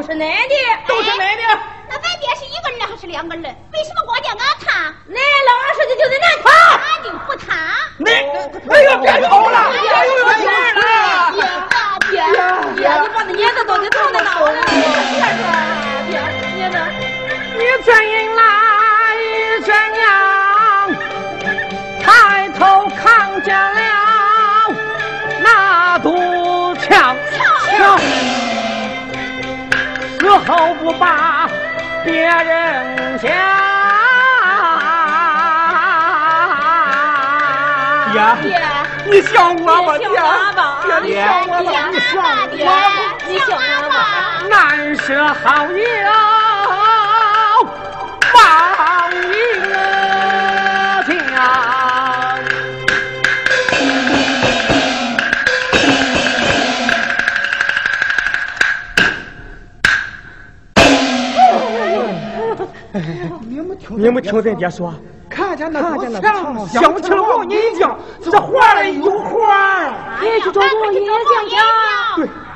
[0.05, 0.55] 是男的，
[0.85, 1.43] 都是男的。
[1.87, 3.43] 那咱爹是一个人还是两个人？
[3.43, 4.93] 为什么光叫俺谈？
[5.07, 5.15] 俺
[5.47, 6.47] 老实的就是俺他。
[6.75, 7.47] 俺就不谈。
[7.97, 10.83] 那，哎呀，别吵了，别有勇气了！
[12.11, 12.13] 爹
[12.75, 14.45] 爹，你把那烟子到底藏在哪了？
[16.09, 16.11] 爹，
[16.57, 16.77] 烟子。
[17.55, 17.87] 你怎
[18.35, 18.41] 来
[19.61, 19.69] 怎
[20.01, 20.03] 样？
[22.03, 22.61] 抬头
[23.01, 23.79] 看见了
[25.39, 27.15] 那堵墙，
[30.39, 31.47] 后不把
[32.03, 33.29] 别人家。
[38.13, 38.61] 爹，爹，
[39.05, 40.13] 你想我吧，你爹
[41.01, 42.57] 爹，你想我吧，你想俺吧，爹，
[43.27, 43.57] 你想我
[43.89, 43.95] 吧。
[44.49, 45.07] 难舍
[45.43, 45.75] 好友
[48.33, 48.35] 望
[49.11, 49.52] 一
[63.97, 64.31] 你没听？
[64.31, 64.93] 你没听咱爹说？
[65.29, 69.91] 看看见那堵墙，想起了王银匠，这画里有画。
[70.19, 71.15] 快去找王银匠
[71.49, 71.55] 去。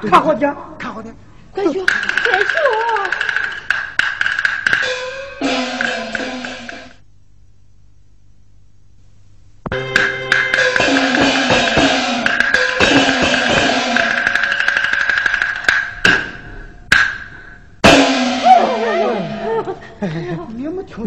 [0.02, 1.16] 对，看好点，看好点，
[1.56, 2.56] 快去，快去。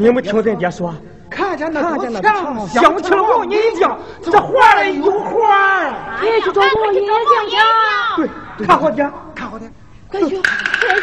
[0.01, 0.95] 你没听人家说，
[1.29, 5.91] 看见那看见那墙，想起了王银匠，这画里有画。
[6.19, 7.15] 快去找王银匠
[7.51, 8.27] 去。
[8.57, 9.71] 对，看好点，看好点，
[10.11, 11.03] 快去，快去。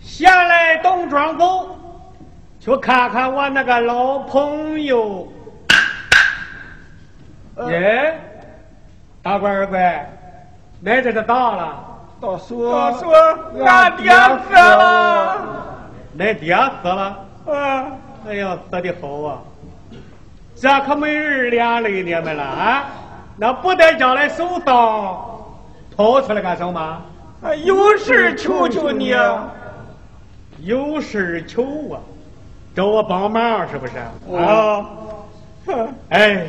[0.00, 1.76] 下来东庄沟
[2.60, 5.32] 去看看我那个老朋友。
[7.68, 8.18] 耶，
[9.22, 9.80] 大官二官，
[10.80, 11.84] 奶在这打了。
[12.20, 13.10] 大叔，大叔，
[13.64, 15.46] 俺爹死了。
[16.18, 17.26] 恁爹死了？
[17.46, 17.86] 啊。
[18.28, 19.38] 哎呀，死的好啊！
[20.54, 22.84] 这可没人连累你们了啊！
[23.36, 25.58] 那不得将来手刀
[25.96, 27.02] 掏出来干什么？
[27.64, 29.14] 有事求求你。
[30.60, 32.00] 有事求我。
[32.74, 33.98] 找我帮忙是不是？
[34.36, 34.86] 啊，
[36.08, 36.46] 哎，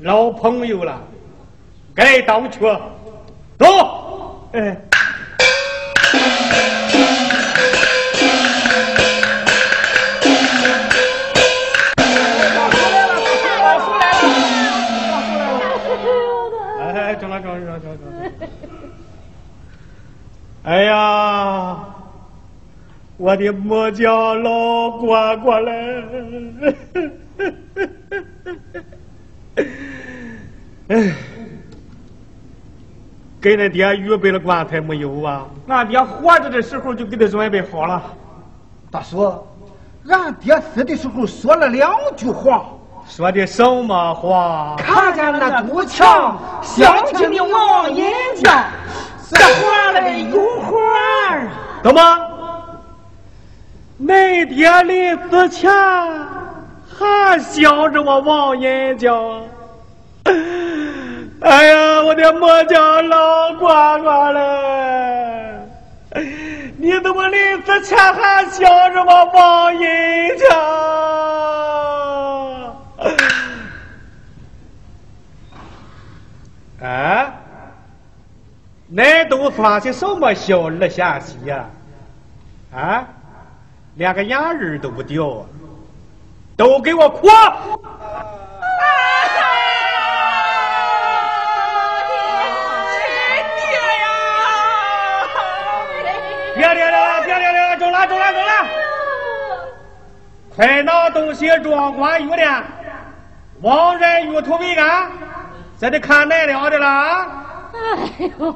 [0.00, 0.98] 老朋友了，
[1.94, 2.60] 该当去，
[3.58, 3.66] 走，
[4.52, 4.60] 哎。
[4.60, 4.76] 哎，
[20.64, 21.76] 哎呀！
[23.16, 26.04] 我的木匠老乖乖嘞，
[30.88, 31.14] 哎，
[33.40, 35.46] 给恁爹预备了棺材没有啊？
[35.68, 38.02] 俺爹活着的时候就给他准备好了。
[38.90, 39.32] 大叔，
[40.08, 42.64] 俺爹死的时候说了两句话，
[43.06, 44.74] 说的什么话？
[44.78, 48.04] 看见那堵墙，想起你王银
[48.36, 48.64] 匠，
[49.32, 50.70] 这画嘞有画。
[51.82, 52.00] 怎么？
[54.04, 55.70] 恁爹临死前
[56.98, 59.42] 还想着我王银匠，
[61.40, 64.40] 哎呀，我的莫家老乖乖嘞！
[66.78, 69.80] 你怎么临死前还想着我王银
[70.38, 70.50] 匠？
[76.82, 77.34] 啊？
[78.94, 81.64] 恁都发些什么小儿下棋呀？
[82.74, 83.04] 啊？
[83.94, 85.44] 连个眼仁都不掉，
[86.56, 87.28] 都给我哭！
[96.54, 98.52] 别别了，别别了，中了，中了，中了！
[100.54, 102.62] 快拿东西装官玉的，
[103.60, 105.10] 往人玉土为安，
[105.78, 107.26] 这得看奶了的了。
[107.72, 108.54] 哎呦，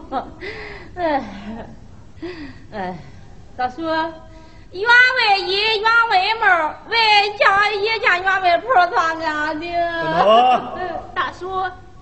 [0.96, 1.22] 哎，
[2.72, 2.98] 哎，
[3.56, 3.82] 大叔。
[4.72, 6.46] 原外衣，员外帽，
[6.90, 6.96] 外
[7.38, 9.66] 加一件原外袍，咋干的？
[11.14, 11.48] 大叔，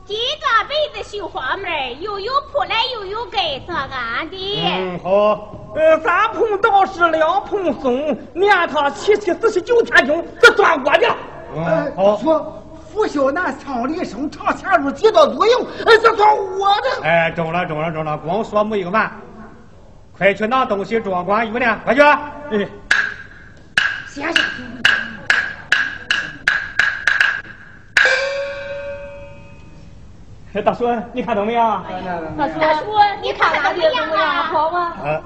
[0.04, 4.62] 几个被子绣花门，又有铺来又有盖，咋干的？
[4.64, 5.50] 嗯，好。
[5.76, 11.16] 呃，三蓬道士，两蓬松，念他七七四十九天经，这算我的。
[11.54, 12.16] 嗯，好。
[12.16, 12.63] 说
[12.94, 15.52] 拂晓南唱离声，长前路几道足影，
[15.84, 17.02] 哎，这算我的。
[17.02, 19.10] 哎，中了，中了，中了，光说没有完。
[20.16, 21.80] 快去拿东西装官玉呢！
[21.84, 22.00] 快去！
[22.00, 22.68] 哎，
[24.06, 24.44] 先生。
[30.64, 31.60] 大叔，你看到没有？
[32.38, 32.84] 大叔，大叔，
[33.20, 34.44] 你看哪里怎么样？
[34.44, 34.92] 好吗？
[35.04, 35.20] 啊！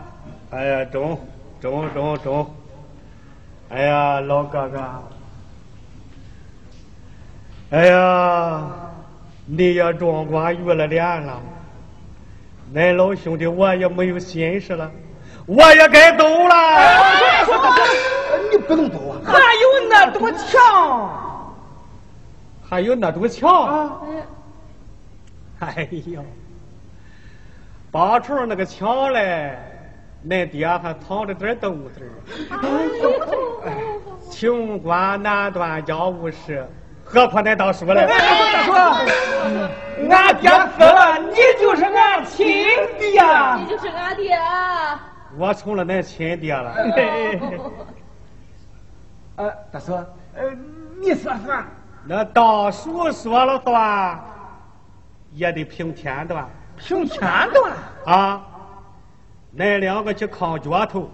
[0.53, 1.21] 哎呀，中
[1.61, 2.51] 中中中！
[3.69, 4.79] 哎呀，老哥哥！
[7.71, 8.65] 哎呀，
[9.45, 11.39] 你也装官玉了脸了。
[12.75, 14.91] 恁老兄弟，我也没有心事了，
[15.45, 16.55] 我也该走了。
[18.51, 19.21] 你不能走啊！
[19.23, 21.11] 还有那堵墙，
[22.67, 24.01] 还有那堵墙。
[25.59, 26.23] 哎呀，
[27.91, 29.59] 八处那个墙嘞，
[30.27, 32.09] 恁爹还藏着点豆子儿。
[34.31, 36.67] 穷关难断家务事，
[37.11, 38.07] 何况恁大叔嘞？
[38.07, 38.73] 大叔，
[40.11, 42.47] 俺爹死了，你就是俺亲
[42.99, 43.23] 爹。
[43.57, 44.39] 你就是俺爹。
[45.37, 46.75] 我成了恁亲爹了。
[49.37, 50.51] 呃，大叔，呃，
[51.01, 51.67] 你说算。
[52.05, 54.21] 那大叔说了算，
[55.33, 56.47] 也得凭天断。
[56.77, 57.21] 凭天
[57.53, 57.73] 断
[58.05, 58.43] 啊！
[59.57, 61.11] 恁两个去扛脚头，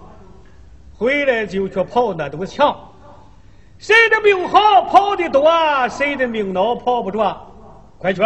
[0.98, 2.76] 回来就去跑那堵墙。
[3.86, 5.46] 谁的命好跑得多，
[5.90, 7.36] 谁的命孬跑不着。
[7.98, 8.22] 快去！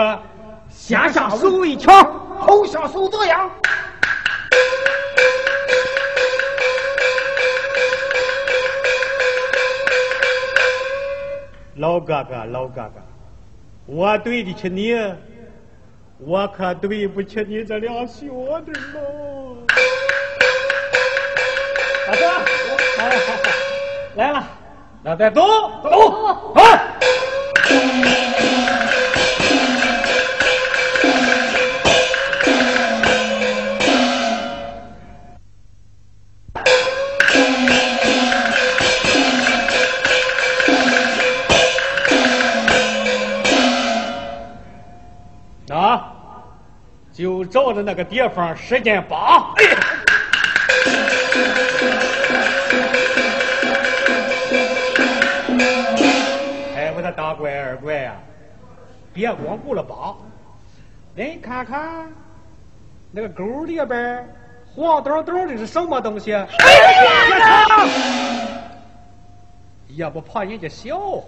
[0.69, 1.93] 先下手为强，
[2.39, 3.51] 后下手则样。
[11.75, 13.03] 老哥哥，老哥哥，
[13.87, 14.95] 我对得起你，
[16.19, 18.27] 我可对不起你这俩小
[18.61, 19.57] 弟喽。
[22.07, 22.21] 大哥，
[24.15, 24.47] 来了，
[25.09, 25.41] 那再走
[25.83, 25.91] 走
[26.55, 26.61] 走。
[47.15, 49.65] 就照着那个地方使劲扒，哎，
[57.69, 58.15] 二怪呀，
[59.13, 60.17] 别光顾了扒，
[61.15, 62.11] 恁看看
[63.13, 64.27] 那个沟里边
[64.75, 66.31] 黄咚咚的是什么东西？
[69.89, 71.25] 也不怕人家笑话，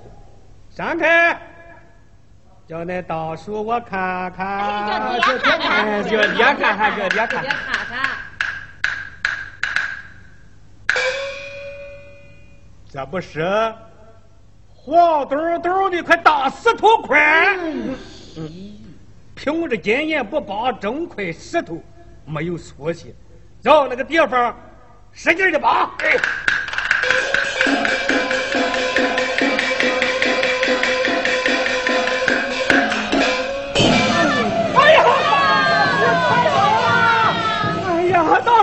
[0.71, 1.39] 闪开！
[2.67, 8.11] 叫那大叔我看看，叫别看看，叫别看看，叫爹看看。
[12.91, 13.75] 这不是
[14.91, 17.57] 黄咚咚的块大石头块？
[19.37, 21.81] 凭着经验不扒整块石头，
[22.25, 23.15] 没有出息。
[23.63, 24.53] 让那个地方
[25.13, 25.89] 使劲的扒。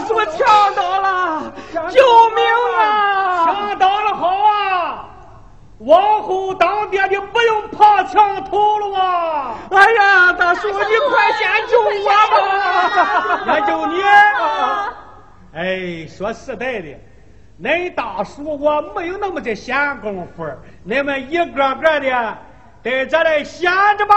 [0.09, 1.53] 我抢到了！
[1.91, 2.01] 救
[2.31, 2.43] 命
[2.79, 3.45] 啊！
[3.45, 5.05] 抢到了好啊！
[5.79, 6.16] 往后当爹的不用
[7.77, 9.55] 爬墙头了啊！
[9.71, 11.89] 哎呀，大叔，你快先救我
[12.31, 13.45] 吧！
[13.45, 14.01] 先救你。
[15.53, 16.99] 哎，说实在的，
[17.61, 20.43] 恁大叔我没有那么的闲工夫，
[20.87, 21.45] 恁们一个
[21.75, 22.37] 个的
[22.83, 24.15] 在这里闲着吧。